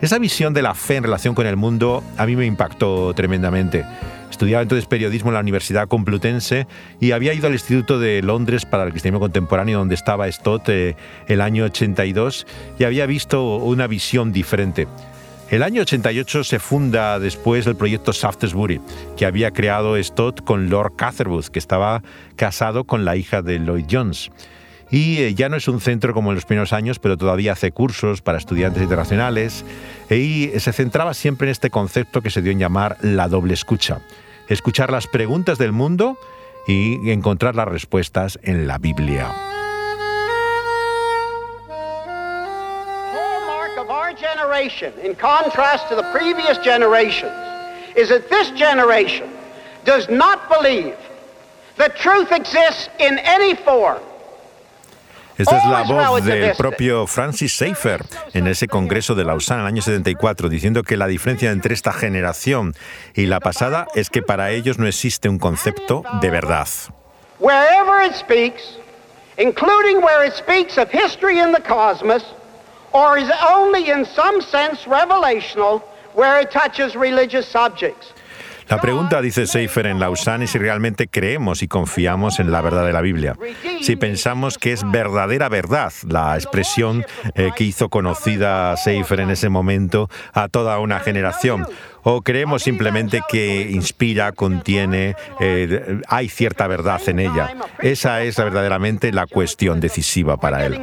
Esa 0.00 0.18
visión 0.18 0.54
de 0.54 0.62
la 0.62 0.74
fe 0.74 0.96
en 0.96 1.02
relación 1.02 1.34
con 1.34 1.46
el 1.48 1.56
mundo 1.56 2.04
a 2.16 2.24
mí 2.24 2.36
me 2.36 2.46
impactó 2.46 3.12
tremendamente. 3.14 3.84
Estudiaba 4.30 4.62
entonces 4.62 4.86
periodismo 4.86 5.30
en 5.30 5.34
la 5.34 5.40
Universidad 5.40 5.88
Complutense 5.88 6.66
y 7.00 7.12
había 7.12 7.34
ido 7.34 7.46
al 7.46 7.54
Instituto 7.54 7.98
de 7.98 8.22
Londres 8.22 8.64
para 8.64 8.84
el 8.84 8.90
Cristianismo 8.90 9.20
Contemporáneo, 9.20 9.78
donde 9.78 9.94
estaba 9.94 10.30
Stott 10.30 10.68
eh, 10.68 10.96
el 11.26 11.40
año 11.40 11.64
82, 11.64 12.46
y 12.78 12.84
había 12.84 13.06
visto 13.06 13.56
una 13.56 13.86
visión 13.86 14.32
diferente. 14.32 14.86
El 15.50 15.62
año 15.62 15.80
88 15.80 16.44
se 16.44 16.58
funda 16.58 17.18
después 17.18 17.66
el 17.66 17.74
proyecto 17.74 18.12
Shaftesbury, 18.12 18.82
que 19.16 19.24
había 19.24 19.50
creado 19.50 20.00
Stott 20.02 20.44
con 20.44 20.68
Lord 20.68 20.96
Catherwood, 20.96 21.46
que 21.46 21.58
estaba 21.58 22.02
casado 22.36 22.84
con 22.84 23.06
la 23.06 23.16
hija 23.16 23.40
de 23.40 23.58
Lloyd 23.58 23.86
Jones. 23.90 24.30
Y 24.90 25.18
eh, 25.18 25.34
ya 25.34 25.48
no 25.48 25.56
es 25.56 25.68
un 25.68 25.80
centro 25.80 26.14
como 26.14 26.30
en 26.30 26.36
los 26.36 26.46
primeros 26.46 26.72
años, 26.72 26.98
pero 26.98 27.16
todavía 27.16 27.52
hace 27.52 27.72
cursos 27.72 28.22
para 28.22 28.38
estudiantes 28.38 28.82
internacionales 28.82 29.64
y 30.10 30.50
se 30.58 30.72
centraba 30.72 31.12
siempre 31.14 31.48
en 31.48 31.52
este 31.52 31.70
concepto 31.70 32.22
que 32.22 32.30
se 32.30 32.40
dio 32.42 32.52
en 32.52 32.58
llamar 32.58 32.96
la 33.02 33.28
doble 33.28 33.54
escucha 33.54 34.00
escuchar 34.48 34.90
las 34.90 35.06
preguntas 35.06 35.58
del 35.58 35.72
mundo 35.72 36.18
y 36.66 37.10
encontrar 37.10 37.54
las 37.54 37.68
respuestas 37.68 38.38
en 38.42 38.66
la 38.66 38.78
Biblia. 38.78 39.32
generation, 44.18 44.92
in 45.04 45.14
contrast 45.14 45.88
to 45.88 45.94
the 45.94 46.02
previous 46.10 46.58
generations, 46.58 47.32
is 47.94 48.08
that 48.08 48.28
this 48.28 48.50
generation 48.58 49.30
does 49.84 50.08
not 50.08 50.48
believe 50.48 50.96
that 51.76 51.96
truth 51.96 52.32
exists 52.32 52.88
in 52.98 53.18
any 53.18 53.54
form. 53.54 54.02
Esta 55.38 55.56
es 55.56 55.64
la 55.66 55.82
voz 55.82 56.24
del 56.24 56.56
propio 56.56 57.06
Francis 57.06 57.52
Schaeffer 57.52 58.04
en 58.34 58.48
ese 58.48 58.66
Congreso 58.66 59.14
de 59.14 59.24
Lausanne 59.24 59.60
en 59.60 59.66
el 59.66 59.72
año 59.74 59.82
74, 59.82 60.48
diciendo 60.48 60.82
que 60.82 60.96
la 60.96 61.06
diferencia 61.06 61.52
entre 61.52 61.74
esta 61.74 61.92
generación 61.92 62.74
y 63.14 63.26
la 63.26 63.38
pasada 63.38 63.86
es 63.94 64.10
que 64.10 64.20
para 64.20 64.50
ellos 64.50 64.78
no 64.78 64.88
existe 64.88 65.28
un 65.28 65.38
concepto 65.38 66.02
de 66.20 66.30
verdad. 66.30 66.66
Wherever 67.38 68.04
it 68.04 68.16
speaks, 68.16 68.78
including 69.36 70.02
where 70.02 70.26
it 70.26 70.34
speaks 70.34 70.76
of 70.76 70.90
history 70.90 71.38
in 71.38 71.52
the 71.52 71.62
cosmos, 71.62 72.24
or 72.90 73.16
is 73.16 73.30
only 73.48 73.90
in 73.92 74.04
some 74.04 74.42
sense 74.42 74.88
revelational, 74.88 75.82
where 76.14 76.42
it 76.42 76.50
touches 76.50 76.96
religious 76.96 77.46
subjects. 77.46 78.12
La 78.68 78.80
pregunta, 78.80 79.22
dice 79.22 79.46
Seifer 79.46 79.86
en 79.86 79.98
Lausanne, 79.98 80.44
es 80.44 80.50
si 80.50 80.58
realmente 80.58 81.08
creemos 81.08 81.62
y 81.62 81.68
confiamos 81.68 82.38
en 82.38 82.50
la 82.50 82.60
verdad 82.60 82.84
de 82.84 82.92
la 82.92 83.00
Biblia. 83.00 83.34
Si 83.80 83.96
pensamos 83.96 84.58
que 84.58 84.72
es 84.72 84.88
verdadera 84.90 85.48
verdad, 85.48 85.92
la 86.06 86.34
expresión 86.34 87.06
eh, 87.34 87.50
que 87.56 87.64
hizo 87.64 87.88
conocida 87.88 88.76
Seifer 88.76 89.20
en 89.20 89.30
ese 89.30 89.48
momento 89.48 90.10
a 90.34 90.48
toda 90.48 90.78
una 90.80 91.00
generación, 91.00 91.66
o 92.02 92.20
creemos 92.22 92.62
simplemente 92.62 93.22
que 93.28 93.70
inspira, 93.70 94.32
contiene, 94.32 95.16
eh, 95.40 96.00
hay 96.06 96.28
cierta 96.28 96.66
verdad 96.66 97.00
en 97.06 97.20
ella. 97.20 97.54
Esa 97.80 98.22
es 98.22 98.36
verdaderamente 98.36 99.12
la 99.12 99.26
cuestión 99.26 99.80
decisiva 99.80 100.36
para 100.36 100.66
él. 100.66 100.82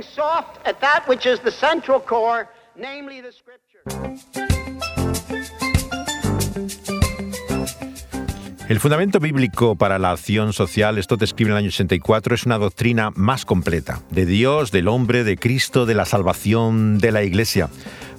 El 8.68 8.80
fundamento 8.80 9.20
bíblico 9.20 9.76
para 9.76 10.00
la 10.00 10.10
acción 10.10 10.52
social, 10.52 10.98
esto 10.98 11.18
escribe 11.22 11.52
en 11.52 11.58
el 11.58 11.58
año 11.60 11.68
84, 11.68 12.34
es 12.34 12.48
una 12.48 12.58
doctrina 12.58 13.12
más 13.14 13.46
completa, 13.46 14.02
de 14.10 14.26
Dios, 14.26 14.72
del 14.72 14.88
hombre, 14.88 15.24
de 15.24 15.38
Cristo, 15.38 15.86
de 15.86 15.94
la 15.94 16.06
salvación, 16.06 16.98
de 16.98 17.12
la 17.12 17.22
Iglesia. 17.22 17.70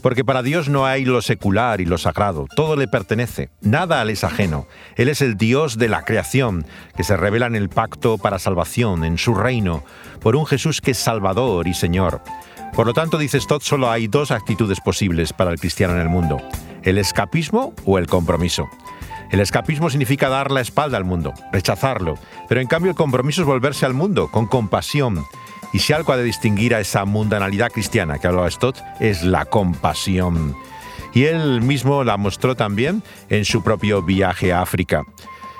Porque 0.02 0.24
para 0.24 0.44
Dios 0.44 0.68
no 0.68 0.87
hay 0.87 1.04
lo 1.04 1.20
secular 1.20 1.80
y 1.80 1.85
lo 1.85 1.98
sagrado, 1.98 2.46
todo 2.54 2.76
le 2.76 2.87
pertenece, 2.87 3.50
nada 3.61 4.04
le 4.04 4.12
es 4.12 4.22
ajeno. 4.22 4.68
Él 4.94 5.09
es 5.09 5.20
el 5.20 5.37
Dios 5.37 5.78
de 5.78 5.88
la 5.88 6.04
creación, 6.04 6.64
que 6.96 7.02
se 7.02 7.16
revela 7.16 7.46
en 7.46 7.56
el 7.56 7.68
pacto 7.68 8.16
para 8.16 8.38
salvación, 8.38 9.02
en 9.02 9.18
su 9.18 9.35
reino, 9.35 9.82
por 10.20 10.37
un 10.37 10.46
Jesús 10.46 10.80
que 10.80 10.92
es 10.92 10.98
Salvador 10.98 11.66
y 11.66 11.74
Señor. 11.74 12.22
Por 12.72 12.87
lo 12.87 12.92
tanto, 12.92 13.18
dice 13.18 13.40
Stott, 13.40 13.62
solo 13.62 13.90
hay 13.90 14.06
dos 14.06 14.30
actitudes 14.30 14.78
posibles 14.80 15.32
para 15.32 15.50
el 15.50 15.59
cristiano 15.59 15.94
en 15.94 16.02
el 16.02 16.09
mundo, 16.09 16.40
el 16.85 16.98
escapismo 16.98 17.74
o 17.85 17.98
el 17.98 18.06
compromiso. 18.06 18.68
El 19.30 19.40
escapismo 19.40 19.90
significa 19.90 20.28
dar 20.28 20.50
la 20.50 20.60
espalda 20.60 20.96
al 20.96 21.04
mundo, 21.04 21.34
rechazarlo, 21.52 22.14
pero 22.48 22.60
en 22.60 22.68
cambio 22.68 22.90
el 22.90 22.96
compromiso 22.96 23.42
es 23.42 23.46
volverse 23.46 23.86
al 23.86 23.94
mundo 23.94 24.28
con 24.30 24.46
compasión. 24.46 25.24
Y 25.72 25.80
si 25.80 25.92
algo 25.92 26.12
ha 26.12 26.16
de 26.16 26.24
distinguir 26.24 26.74
a 26.74 26.80
esa 26.80 27.04
mundanalidad 27.04 27.72
cristiana 27.72 28.18
que 28.18 28.28
hablaba 28.28 28.50
Stott, 28.50 28.78
es 29.00 29.22
la 29.22 29.44
compasión. 29.44 30.56
Y 31.12 31.24
él 31.24 31.60
mismo 31.62 32.04
la 32.04 32.16
mostró 32.16 32.54
también 32.54 33.02
en 33.28 33.44
su 33.44 33.62
propio 33.62 34.02
viaje 34.02 34.52
a 34.52 34.62
África. 34.62 35.04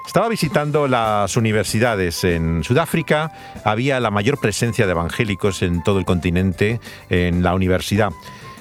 Estaba 0.07 0.29
visitando 0.29 0.87
las 0.87 1.37
universidades 1.37 2.23
en 2.23 2.63
Sudáfrica, 2.63 3.33
había 3.65 3.99
la 3.99 4.13
mayor 4.13 4.39
presencia 4.39 4.87
de 4.87 4.93
evangélicos 4.93 5.63
en 5.63 5.83
todo 5.83 5.99
el 5.99 6.05
continente 6.05 6.81
en 7.11 7.43
la 7.43 7.55
universidad. 7.55 8.11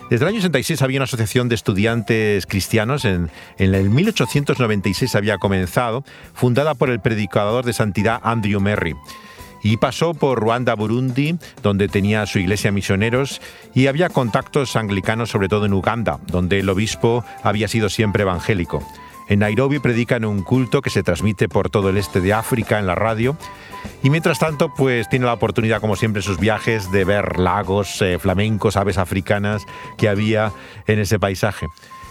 Desde 0.09 0.23
el 0.25 0.29
año 0.29 0.41
66 0.41 0.83
había 0.83 0.99
una 0.99 1.05
asociación 1.05 1.49
de 1.49 1.55
estudiantes 1.55 2.45
cristianos, 2.45 3.05
en, 3.05 3.31
el 3.57 3.89
1896 3.89 5.15
había 5.15 5.39
comenzado, 5.39 6.03
fundada 6.35 6.75
por 6.75 6.91
el 6.91 6.99
predicador 6.99 7.65
de 7.65 7.73
santidad 7.73 8.21
Andrew 8.23 8.61
Merry 8.61 8.95
y 9.63 9.77
pasó 9.77 10.13
por 10.13 10.39
Ruanda, 10.39 10.75
Burundi, 10.75 11.39
donde 11.63 11.87
tenía 11.87 12.27
su 12.27 12.37
iglesia 12.37 12.71
misioneros, 12.71 13.41
y 13.73 13.87
había 13.87 14.09
contactos 14.09 14.75
anglicanos 14.75 15.31
sobre 15.31 15.49
todo 15.49 15.65
en 15.65 15.73
Uganda, 15.73 16.19
donde 16.27 16.59
el 16.59 16.69
obispo 16.69 17.25
había 17.41 17.67
sido 17.67 17.89
siempre 17.89 18.21
evangélico. 18.21 18.87
En 19.27 19.39
Nairobi 19.39 19.79
predica 19.79 20.17
en 20.17 20.25
un 20.25 20.43
culto 20.43 20.81
que 20.81 20.89
se 20.89 21.03
transmite 21.03 21.49
por 21.49 21.69
todo 21.69 21.89
el 21.89 21.97
este 21.97 22.21
de 22.21 22.33
África 22.33 22.79
en 22.79 22.85
la 22.85 22.95
radio 22.95 23.35
y 24.03 24.09
mientras 24.09 24.39
tanto, 24.39 24.71
pues 24.73 25.09
tiene 25.09 25.25
la 25.25 25.33
oportunidad, 25.33 25.81
como 25.81 25.95
siempre, 25.95 26.19
en 26.19 26.23
sus 26.23 26.39
viajes 26.39 26.91
de 26.91 27.05
ver 27.05 27.39
lagos, 27.39 28.01
eh, 28.01 28.19
flamencos, 28.19 28.77
aves 28.77 28.97
africanas 28.97 29.65
que 29.97 30.09
había 30.09 30.51
en 30.87 30.99
ese 30.99 31.19
paisaje. 31.19 31.67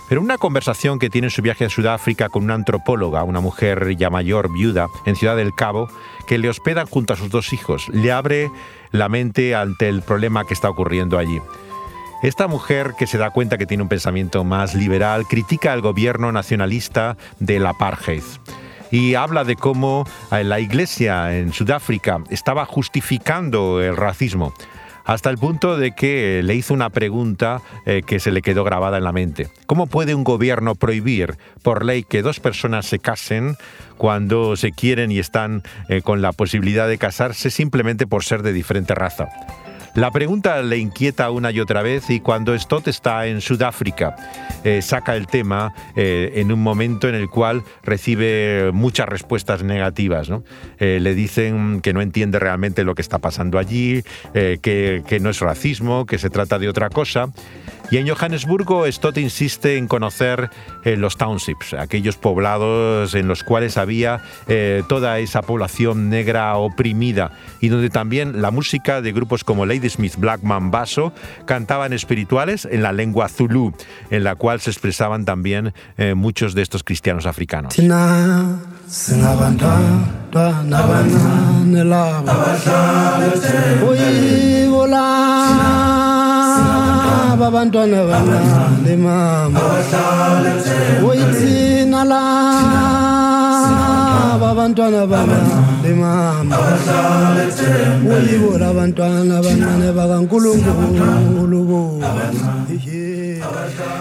Pero 0.09 0.20
una 0.20 0.37
conversación 0.37 0.98
que 0.98 1.09
tiene 1.09 1.29
en 1.29 1.31
su 1.31 1.40
viaje 1.40 1.64
a 1.64 1.70
Sudáfrica 1.70 2.29
con 2.29 2.44
una 2.44 2.55
antropóloga, 2.55 3.24
una 3.24 3.40
mujer 3.40 3.96
ya 3.96 4.11
mayor, 4.11 4.53
viuda, 4.53 4.88
en 5.07 5.16
Ciudad 5.16 5.37
del 5.37 5.55
Cabo, 5.55 5.88
que 6.27 6.37
le 6.37 6.48
hospeda 6.48 6.85
junto 6.85 7.14
a 7.14 7.16
sus 7.16 7.31
dos 7.31 7.53
hijos, 7.53 7.88
le 7.88 8.12
abre 8.12 8.50
la 8.90 9.09
mente 9.09 9.55
ante 9.55 9.88
el 9.88 10.03
problema 10.03 10.44
que 10.44 10.55
está 10.55 10.68
ocurriendo 10.68 11.18
allí. 11.18 11.40
Esta 12.22 12.46
mujer 12.46 12.94
que 12.98 13.07
se 13.07 13.18
da 13.18 13.31
cuenta 13.31 13.59
que 13.59 13.66
tiene 13.66 13.83
un 13.83 13.88
pensamiento 13.88 14.44
más 14.44 14.74
liberal 14.74 15.27
critica 15.27 15.72
al 15.72 15.83
gobierno 15.83 16.33
nacionalista 16.33 17.16
del 17.38 17.66
apartheid 17.66 18.22
y 18.90 19.14
habla 19.14 19.44
de 19.44 19.57
cómo 19.57 20.07
eh, 20.31 20.44
la 20.44 20.61
iglesia 20.61 21.37
en 21.37 21.53
Sudáfrica 21.53 22.22
estaba 22.31 22.64
justificando 22.64 23.83
el 23.83 23.96
racismo 23.96 24.55
hasta 25.05 25.31
el 25.31 25.37
punto 25.37 25.77
de 25.77 25.92
que 25.92 26.42
le 26.42 26.55
hizo 26.55 26.72
una 26.72 26.90
pregunta 26.90 27.61
eh, 27.87 28.03
que 28.07 28.20
se 28.20 28.31
le 28.31 28.42
quedó 28.42 28.64
grabada 28.64 28.96
en 28.96 29.05
la 29.05 29.12
mente. 29.12 29.48
¿Cómo 29.66 29.87
puede 29.87 30.14
un 30.14 30.24
gobierno 30.24 30.74
prohibir 30.74 31.37
por 31.62 31.85
ley 31.85 32.05
que 32.05 32.22
dos 32.22 32.40
personas 32.40 32.87
se 32.87 32.98
casen 32.98 33.57
cuando 33.98 34.57
se 34.57 34.72
quieren 34.72 35.12
y 35.12 35.18
están 35.18 35.62
eh, 35.88 36.00
con 36.00 36.22
la 36.22 36.33
posibilidad 36.33 36.88
de 36.88 36.98
casarse 36.98 37.50
simplemente 37.50 38.07
por 38.07 38.24
ser 38.24 38.42
de 38.42 38.53
diferente 38.53 38.94
raza? 38.94 39.29
La 39.94 40.11
pregunta 40.11 40.61
le 40.61 40.78
inquieta 40.78 41.30
una 41.30 41.52
y 41.52 41.61
otra 41.61 41.80
vez 41.80 42.11
y 42.11 42.18
cuando 42.18 42.59
Stott 42.59 42.88
está 42.88 43.28
en 43.28 43.40
Sudáfrica, 43.40 44.16
eh, 44.64 44.83
saca 44.83 45.14
el 45.14 45.28
tema 45.28 45.72
eh, 45.94 46.33
en 46.35 46.50
un 46.50 46.61
momento 46.61 47.09
en 47.09 47.14
el 47.14 47.28
cual 47.28 47.62
recibe 47.85 48.72
muchas 48.72 49.09
respuestas 49.09 49.62
negativas. 49.62 50.30
Eh, 50.78 50.98
le 51.00 51.14
dicen 51.14 51.80
que 51.80 51.92
no 51.92 52.02
entiende 52.02 52.40
realmente 52.40 52.83
lo 52.83 52.96
que 52.96 53.02
está 53.02 53.20
pasando 53.20 53.57
allí, 53.57 54.02
que, 54.33 55.18
no 55.20 55.30
es 55.30 55.38
racismo, 55.38 56.07
que 56.07 56.18
se 56.18 56.28
trata 56.28 56.59
de 56.59 56.68
otra 56.68 56.90
cosa. 56.90 57.28
Y 57.90 57.98
en 57.98 58.09
Johannesburgo, 58.09 58.90
Stott 58.90 59.18
insiste 59.18 59.76
en 59.76 59.87
conocer 59.87 60.50
los 60.85 61.16
townships, 61.16 61.74
aquellos 61.74 62.16
poblados 62.16 63.14
en 63.14 63.28
los 63.28 63.44
cuales 63.44 63.76
había 63.76 64.22
toda 64.88 65.18
esa 65.18 65.42
población 65.42 66.09
negra 66.09 66.57
oprimida 66.57 67.30
y 67.61 67.68
donde 67.68 67.90
también 67.90 68.40
la 68.40 68.50
música 68.50 69.02
de 69.02 69.12
grupos 69.12 69.44
como 69.44 69.66
Lady 69.66 69.84
Ladysmith 69.85 70.16
Blackman 70.16 70.70
Basso 70.70 71.12
cantaban 71.44 71.92
espirituales 71.92 72.66
en 72.70 72.83
la 72.83 72.92
lengua 72.92 73.29
Zulu, 73.29 73.75
en 74.11 74.25
la 74.25 74.35
cual 74.35 74.59
se 74.61 74.70
expresaban 74.70 75.27
también 75.27 75.75
eh, 75.99 76.14
muchos 76.14 76.55
de 76.55 76.62
estos 76.62 76.83
cristianos 76.83 77.27
africanos. 77.27 77.75
Abantwana 98.62 99.38
abancane 99.38 99.92
bakankulunkulu. 99.92 102.01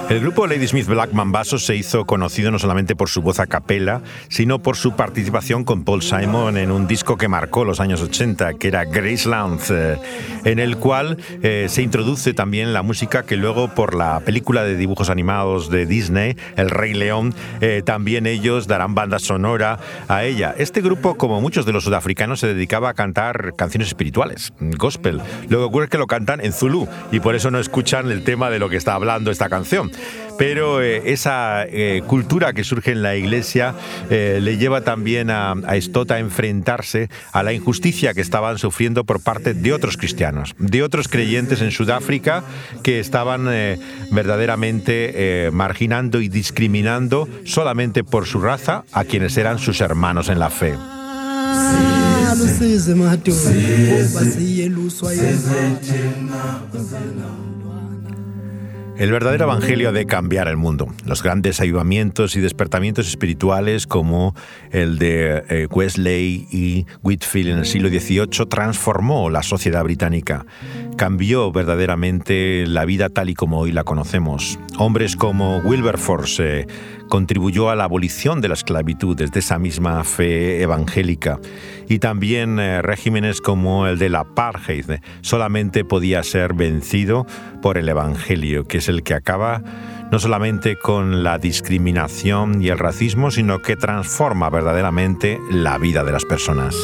El 0.09 0.19
grupo 0.19 0.47
Ladysmith 0.47 0.85
Black 0.85 1.13
Mambazo 1.13 1.57
se 1.57 1.75
hizo 1.75 2.05
conocido 2.05 2.51
no 2.51 2.59
solamente 2.59 2.95
por 2.95 3.09
su 3.09 3.21
voz 3.21 3.39
a 3.39 3.47
capela, 3.47 4.01
sino 4.29 4.59
por 4.59 4.75
su 4.75 4.95
participación 4.95 5.63
con 5.63 5.83
Paul 5.83 6.01
Simon 6.01 6.57
en 6.57 6.71
un 6.71 6.87
disco 6.87 7.17
que 7.17 7.27
marcó 7.27 7.65
los 7.65 7.79
años 7.79 8.01
80, 8.01 8.55
que 8.55 8.67
era 8.67 8.85
Graceland, 8.85 9.61
eh, 9.71 9.97
en 10.45 10.59
el 10.59 10.77
cual 10.77 11.17
eh, 11.41 11.67
se 11.69 11.81
introduce 11.81 12.33
también 12.33 12.73
la 12.73 12.83
música 12.83 13.23
que 13.23 13.37
luego 13.37 13.69
por 13.69 13.95
la 13.95 14.19
película 14.19 14.63
de 14.63 14.75
dibujos 14.75 15.09
animados 15.09 15.69
de 15.69 15.85
Disney, 15.85 16.37
El 16.57 16.69
Rey 16.69 16.93
León, 16.93 17.33
eh, 17.61 17.81
también 17.83 18.27
ellos 18.27 18.67
darán 18.67 18.95
banda 18.95 19.19
sonora 19.19 19.79
a 20.07 20.23
ella. 20.23 20.53
Este 20.57 20.81
grupo, 20.81 21.15
como 21.15 21.41
muchos 21.41 21.65
de 21.65 21.72
los 21.73 21.83
sudafricanos, 21.83 22.39
se 22.39 22.47
dedicaba 22.47 22.89
a 22.89 22.93
cantar 22.93 23.53
canciones 23.57 23.89
espirituales, 23.89 24.53
gospel. 24.59 25.21
Lo 25.49 25.57
que 25.57 25.63
ocurre 25.63 25.85
es 25.85 25.89
que 25.89 25.97
lo 25.97 26.07
cantan 26.07 26.39
en 26.41 26.53
Zulu 26.53 26.87
y 27.11 27.19
por 27.19 27.35
eso 27.35 27.51
no 27.51 27.59
escuchan 27.59 28.11
el 28.11 28.23
tema 28.23 28.49
de 28.49 28.59
lo 28.59 28.69
que 28.69 28.77
está 28.77 28.95
hablando 28.95 29.31
esta 29.31 29.49
canción. 29.49 29.91
Pero 30.37 30.81
eh, 30.81 31.11
esa 31.11 31.65
eh, 31.65 32.01
cultura 32.07 32.53
que 32.53 32.63
surge 32.63 32.91
en 32.91 33.03
la 33.03 33.15
iglesia 33.15 33.75
eh, 34.09 34.39
le 34.41 34.57
lleva 34.57 34.81
también 34.81 35.29
a, 35.29 35.51
a 35.51 35.73
a 36.13 36.19
enfrentarse 36.19 37.09
a 37.31 37.43
la 37.43 37.53
injusticia 37.53 38.13
que 38.13 38.21
estaban 38.21 38.57
sufriendo 38.57 39.03
por 39.03 39.21
parte 39.21 39.53
de 39.53 39.73
otros 39.73 39.97
cristianos, 39.97 40.55
de 40.57 40.83
otros 40.83 41.07
creyentes 41.07 41.61
en 41.61 41.71
Sudáfrica 41.71 42.43
que 42.83 42.99
estaban 42.99 43.45
verdaderamente 44.11 45.49
marginando 45.51 46.21
y 46.21 46.29
discriminando 46.29 47.27
solamente 47.45 48.03
por 48.03 48.25
su 48.25 48.41
raza 48.41 48.83
a 48.91 49.05
quienes 49.05 49.37
eran 49.37 49.59
sus 49.59 49.81
hermanos 49.81 50.29
en 50.29 50.39
la 50.39 50.49
fe. 50.49 50.75
Ah, 51.55 52.35
lusize 52.39 52.93
madodobasiyeluswa 52.95 55.13
yezandla 55.13 56.43
El 58.95 59.11
verdadero 59.11 59.45
evangelio 59.45 59.89
ha 59.89 59.91
de 59.91 60.05
cambiar 60.05 60.47
el 60.47 60.55
mundo. 60.55 60.87
Los 61.03 61.23
grandes 61.23 61.59
avivamientos 61.59 62.35
y 62.35 62.41
despertamientos 62.41 63.07
espirituales 63.07 63.87
como 63.87 64.35
el 64.71 64.99
de 64.99 65.43
eh, 65.49 65.67
Wesley 65.67 66.47
y 66.51 66.85
Whitfield 67.01 67.49
en 67.49 67.57
el 67.57 67.65
siglo 67.65 67.89
XVIII 67.89 68.45
transformó 68.47 69.31
la 69.31 69.41
sociedad 69.41 69.83
británica. 69.83 70.45
Cambió 70.95 71.51
verdaderamente 71.51 72.65
la 72.67 72.85
vida 72.85 73.09
tal 73.09 73.31
y 73.31 73.33
como 73.33 73.59
hoy 73.59 73.71
la 73.71 73.83
conocemos. 73.83 74.59
Hombres 74.77 75.15
como 75.15 75.57
Wilberforce 75.57 76.67
contribuyó 77.09 77.69
a 77.69 77.75
la 77.75 77.85
abolición 77.85 78.41
de 78.41 78.47
la 78.47 78.53
esclavitud 78.53 79.15
desde 79.15 79.39
esa 79.39 79.59
misma 79.59 80.03
fe 80.03 80.61
evangélica. 80.61 81.39
Y 81.89 81.99
también 81.99 82.59
eh, 82.59 82.81
regímenes 82.81 83.41
como 83.41 83.87
el 83.87 83.99
de 83.99 84.09
la 84.09 84.21
apartheid 84.21 84.99
solamente 85.21 85.83
podía 85.83 86.23
ser 86.23 86.53
vencido 86.53 87.25
por 87.61 87.77
el 87.77 87.89
evangelio, 87.89 88.65
que 88.67 88.81
es 88.83 88.89
el 88.89 89.03
que 89.03 89.13
acaba 89.13 89.61
no 90.11 90.19
solamente 90.19 90.75
con 90.77 91.23
la 91.23 91.37
discriminación 91.37 92.61
y 92.61 92.67
el 92.67 92.77
racismo, 92.77 93.31
sino 93.31 93.61
que 93.61 93.77
transforma 93.77 94.49
verdaderamente 94.49 95.39
la 95.49 95.77
vida 95.77 96.03
de 96.03 96.11
las 96.11 96.25
personas. 96.25 96.75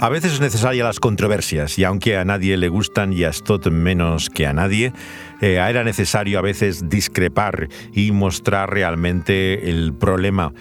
A 0.00 0.08
veces 0.08 0.32
es 0.32 0.40
necesaria 0.40 0.82
las 0.82 0.98
controversias 0.98 1.78
y 1.78 1.84
aunque 1.84 2.16
a 2.16 2.24
nadie 2.24 2.56
le 2.56 2.68
gustan 2.68 3.12
y 3.12 3.22
a 3.22 3.32
Stott 3.32 3.68
menos 3.68 4.30
que 4.30 4.46
a 4.46 4.52
nadie, 4.52 4.92
eh, 5.40 5.54
era 5.54 5.84
necesario 5.84 6.38
a 6.38 6.42
veces 6.42 6.88
discrepar 6.88 7.68
y 7.92 8.10
mostrar 8.10 8.70
realmente 8.70 9.70
el 9.70 9.92
problema. 9.92 10.52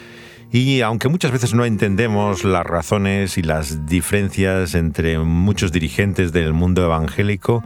Y 0.52 0.82
aunque 0.82 1.10
muchas 1.10 1.32
veces 1.32 1.54
no 1.54 1.64
entendemos 1.64 2.44
las 2.44 2.66
razones 2.66 3.38
y 3.38 3.44
las 3.44 3.86
diferencias 3.86 4.74
entre 4.74 5.20
muchos 5.20 5.72
dirigentes 5.72 6.32
del 6.32 6.54
mundo 6.54 6.84
evangélico, 6.84 7.64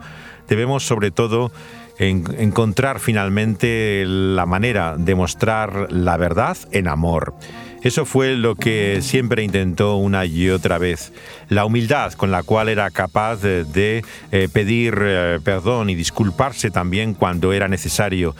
debemos 0.48 0.84
sobre 0.84 1.10
todo 1.10 1.50
encontrar 1.98 2.98
finalmente 2.98 4.04
la 4.06 4.46
manera 4.46 4.96
de 4.98 5.14
mostrar 5.14 5.92
la 5.92 6.16
verdad 6.16 6.56
en 6.72 6.88
amor. 6.88 7.34
Eso 7.82 8.06
fue 8.06 8.34
lo 8.36 8.54
que 8.56 9.00
siempre 9.02 9.44
intentó 9.44 9.96
una 9.96 10.24
y 10.24 10.48
otra 10.48 10.78
vez. 10.78 11.12
La 11.48 11.66
humildad 11.66 12.14
con 12.14 12.30
la 12.30 12.42
cual 12.42 12.68
era 12.68 12.90
capaz 12.90 13.36
de, 13.42 14.02
eh, 14.32 14.48
pedir 14.52 14.94
eh, 15.00 15.38
perdón 15.44 15.90
y 15.90 15.94
disculparse 15.94 16.70
también 16.70 17.14
cuando 17.14 17.52
era 17.52 17.68
necesario. 17.68 18.34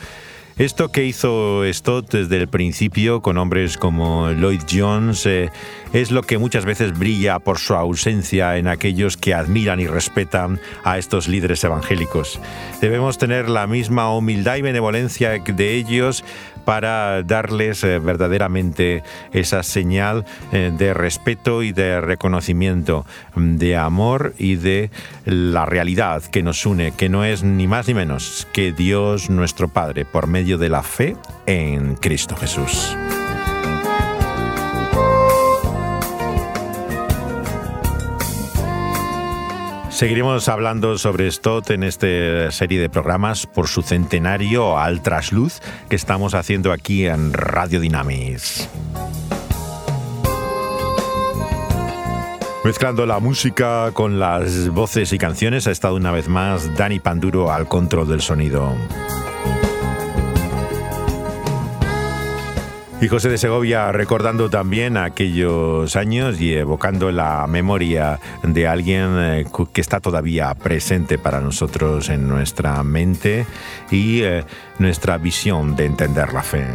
Esto 0.57 0.89
que 0.89 1.03
hizo 1.03 1.63
Stott 1.73 2.13
desde 2.13 2.37
el 2.37 2.47
principio 2.47 3.21
con 3.21 3.37
hombres 3.37 3.77
como 3.77 4.31
Lloyd 4.31 4.61
Jones 4.71 5.25
eh, 5.25 5.49
es 5.91 6.11
lo 6.11 6.21
que 6.21 6.37
muchas 6.37 6.63
veces 6.63 6.97
brilla 6.97 7.39
por 7.39 7.59
su 7.59 7.73
ausencia 7.73 8.55
en 8.55 8.69
aquellos 8.69 9.17
que 9.17 9.33
admiran 9.33 9.81
y 9.81 9.87
respetan 9.87 10.61
a 10.85 10.97
estos 10.97 11.27
líderes 11.27 11.61
evangélicos. 11.65 12.39
Debemos 12.79 13.17
tener 13.17 13.49
la 13.49 13.67
misma 13.67 14.15
humildad 14.15 14.55
y 14.55 14.61
benevolencia 14.61 15.31
de 15.31 15.73
ellos 15.73 16.23
para 16.65 17.23
darles 17.23 17.83
eh, 17.83 17.99
verdaderamente 17.99 19.03
esa 19.31 19.63
señal 19.63 20.25
eh, 20.51 20.71
de 20.77 20.93
respeto 20.93 21.63
y 21.63 21.71
de 21.71 22.01
reconocimiento, 22.01 23.05
de 23.35 23.77
amor 23.77 24.33
y 24.37 24.55
de 24.55 24.89
la 25.25 25.65
realidad 25.65 26.23
que 26.23 26.43
nos 26.43 26.65
une, 26.65 26.91
que 26.91 27.09
no 27.09 27.23
es 27.23 27.43
ni 27.43 27.67
más 27.67 27.87
ni 27.87 27.93
menos 27.93 28.47
que 28.51 28.71
Dios 28.71 29.29
nuestro 29.29 29.67
Padre 29.67 30.05
por 30.05 30.27
medio 30.27 30.57
de 30.57 30.69
la 30.69 30.83
fe 30.83 31.15
en 31.45 31.95
Cristo 31.95 32.35
Jesús. 32.35 32.95
Seguiremos 39.95 40.49
hablando 40.49 40.97
sobre 40.97 41.31
Stott 41.31 41.69
en 41.69 41.81
esta 41.81 42.51
serie 42.51 42.81
de 42.81 42.89
programas 42.89 43.47
por 43.47 43.69
su 43.69 43.81
centenario 43.81 44.77
al 44.77 45.01
trasluz 45.01 45.61
que 45.89 45.95
estamos 45.95 46.33
haciendo 46.33 46.73
aquí 46.73 47.05
en 47.05 47.31
Radio 47.31 47.79
Dynamis. 47.79 48.67
Mezclando 52.65 53.05
la 53.05 53.19
música 53.19 53.89
con 53.93 54.19
las 54.19 54.67
voces 54.67 55.13
y 55.13 55.17
canciones 55.17 55.65
ha 55.65 55.71
estado 55.71 55.95
una 55.95 56.11
vez 56.11 56.27
más 56.27 56.75
Dani 56.75 56.99
Panduro 56.99 57.53
al 57.53 57.69
control 57.69 58.09
del 58.09 58.19
sonido. 58.19 58.75
Y 63.05 63.07
José 63.07 63.29
de 63.29 63.37
Segovia 63.37 63.91
recordando 63.91 64.49
también 64.49 64.97
aquellos 64.97 65.95
años 65.95 66.41
y 66.41 66.55
evocando 66.55 67.11
la 67.11 67.45
memoria 67.45 68.19
de 68.41 68.67
alguien 68.67 69.15
eh, 69.19 69.45
que 69.71 69.79
está 69.79 69.99
todavía 69.99 70.51
presente 70.55 71.19
para 71.19 71.39
nosotros 71.39 72.09
en 72.09 72.27
nuestra 72.27 72.81
mente 72.81 73.45
y 73.91 74.23
eh, 74.23 74.43
nuestra 74.79 75.19
visión 75.19 75.75
de 75.75 75.85
entender 75.85 76.33
la 76.33 76.41
fe. 76.41 76.65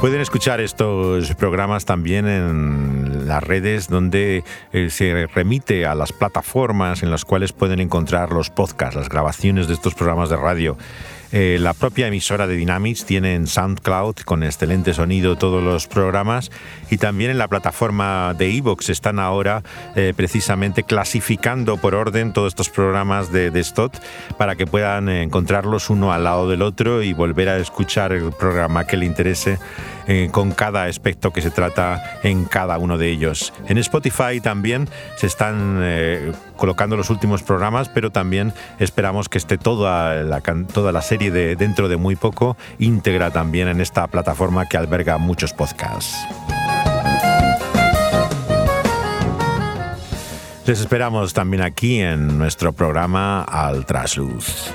Pueden 0.00 0.20
escuchar 0.20 0.60
estos 0.60 1.34
programas 1.34 1.84
también 1.84 2.28
en 2.28 3.26
las 3.26 3.42
redes 3.42 3.88
donde 3.88 4.44
eh, 4.72 4.88
se 4.88 5.26
remite 5.26 5.84
a 5.84 5.96
las 5.96 6.12
plataformas 6.12 7.02
en 7.02 7.10
las 7.10 7.24
cuales 7.24 7.52
pueden 7.52 7.80
encontrar 7.80 8.30
los 8.30 8.50
podcasts, 8.50 8.94
las 8.94 9.08
grabaciones 9.08 9.66
de 9.66 9.74
estos 9.74 9.94
programas 9.94 10.30
de 10.30 10.36
radio. 10.36 10.78
Eh, 11.32 11.58
la 11.60 11.74
propia 11.74 12.08
emisora 12.08 12.46
de 12.46 12.56
Dynamics 12.56 13.04
tiene 13.04 13.34
en 13.34 13.46
SoundCloud 13.46 14.16
con 14.24 14.42
excelente 14.42 14.94
sonido 14.94 15.36
todos 15.36 15.62
los 15.62 15.86
programas 15.86 16.50
y 16.90 16.98
también 16.98 17.30
en 17.30 17.38
la 17.38 17.46
plataforma 17.46 18.34
de 18.36 18.56
Evox 18.56 18.90
están 18.90 19.20
ahora 19.20 19.62
eh, 19.94 20.12
precisamente 20.16 20.82
clasificando 20.82 21.76
por 21.76 21.94
orden 21.94 22.32
todos 22.32 22.48
estos 22.48 22.68
programas 22.68 23.30
de, 23.30 23.52
de 23.52 23.62
Stott 23.62 23.96
para 24.38 24.56
que 24.56 24.66
puedan 24.66 25.08
encontrarlos 25.08 25.88
uno 25.88 26.12
al 26.12 26.24
lado 26.24 26.48
del 26.48 26.62
otro 26.62 27.02
y 27.02 27.12
volver 27.12 27.48
a 27.48 27.58
escuchar 27.58 28.12
el 28.12 28.32
programa 28.32 28.86
que 28.86 28.96
le 28.96 29.06
interese 29.06 29.58
eh, 30.08 30.28
con 30.32 30.50
cada 30.50 30.84
aspecto 30.84 31.32
que 31.32 31.42
se 31.42 31.52
trata 31.52 32.18
en 32.24 32.44
cada 32.44 32.78
uno 32.78 32.98
de 32.98 33.08
ellos. 33.08 33.52
En 33.68 33.78
Spotify 33.78 34.40
también 34.42 34.88
se 35.16 35.28
están 35.28 35.78
colocando 36.60 36.96
los 36.96 37.08
últimos 37.08 37.42
programas, 37.42 37.88
pero 37.88 38.12
también 38.12 38.52
esperamos 38.78 39.30
que 39.30 39.38
esté 39.38 39.56
toda 39.56 40.22
la, 40.22 41.02
serie 41.02 41.30
de 41.30 41.56
dentro 41.56 41.88
de 41.88 41.96
muy 41.96 42.16
poco, 42.16 42.56
íntegra 42.78 43.30
también 43.30 43.66
en 43.66 43.80
esta 43.80 44.06
plataforma 44.06 44.66
que 44.66 44.76
alberga 44.76 45.16
muchos 45.16 45.54
podcasts. 45.54 46.14
Les 50.66 50.78
esperamos 50.78 51.32
también 51.32 51.62
aquí 51.62 52.00
en 52.00 52.38
nuestro 52.38 52.72
programa 52.74 53.42
Al 53.42 53.86
Trasluz. 53.86 54.70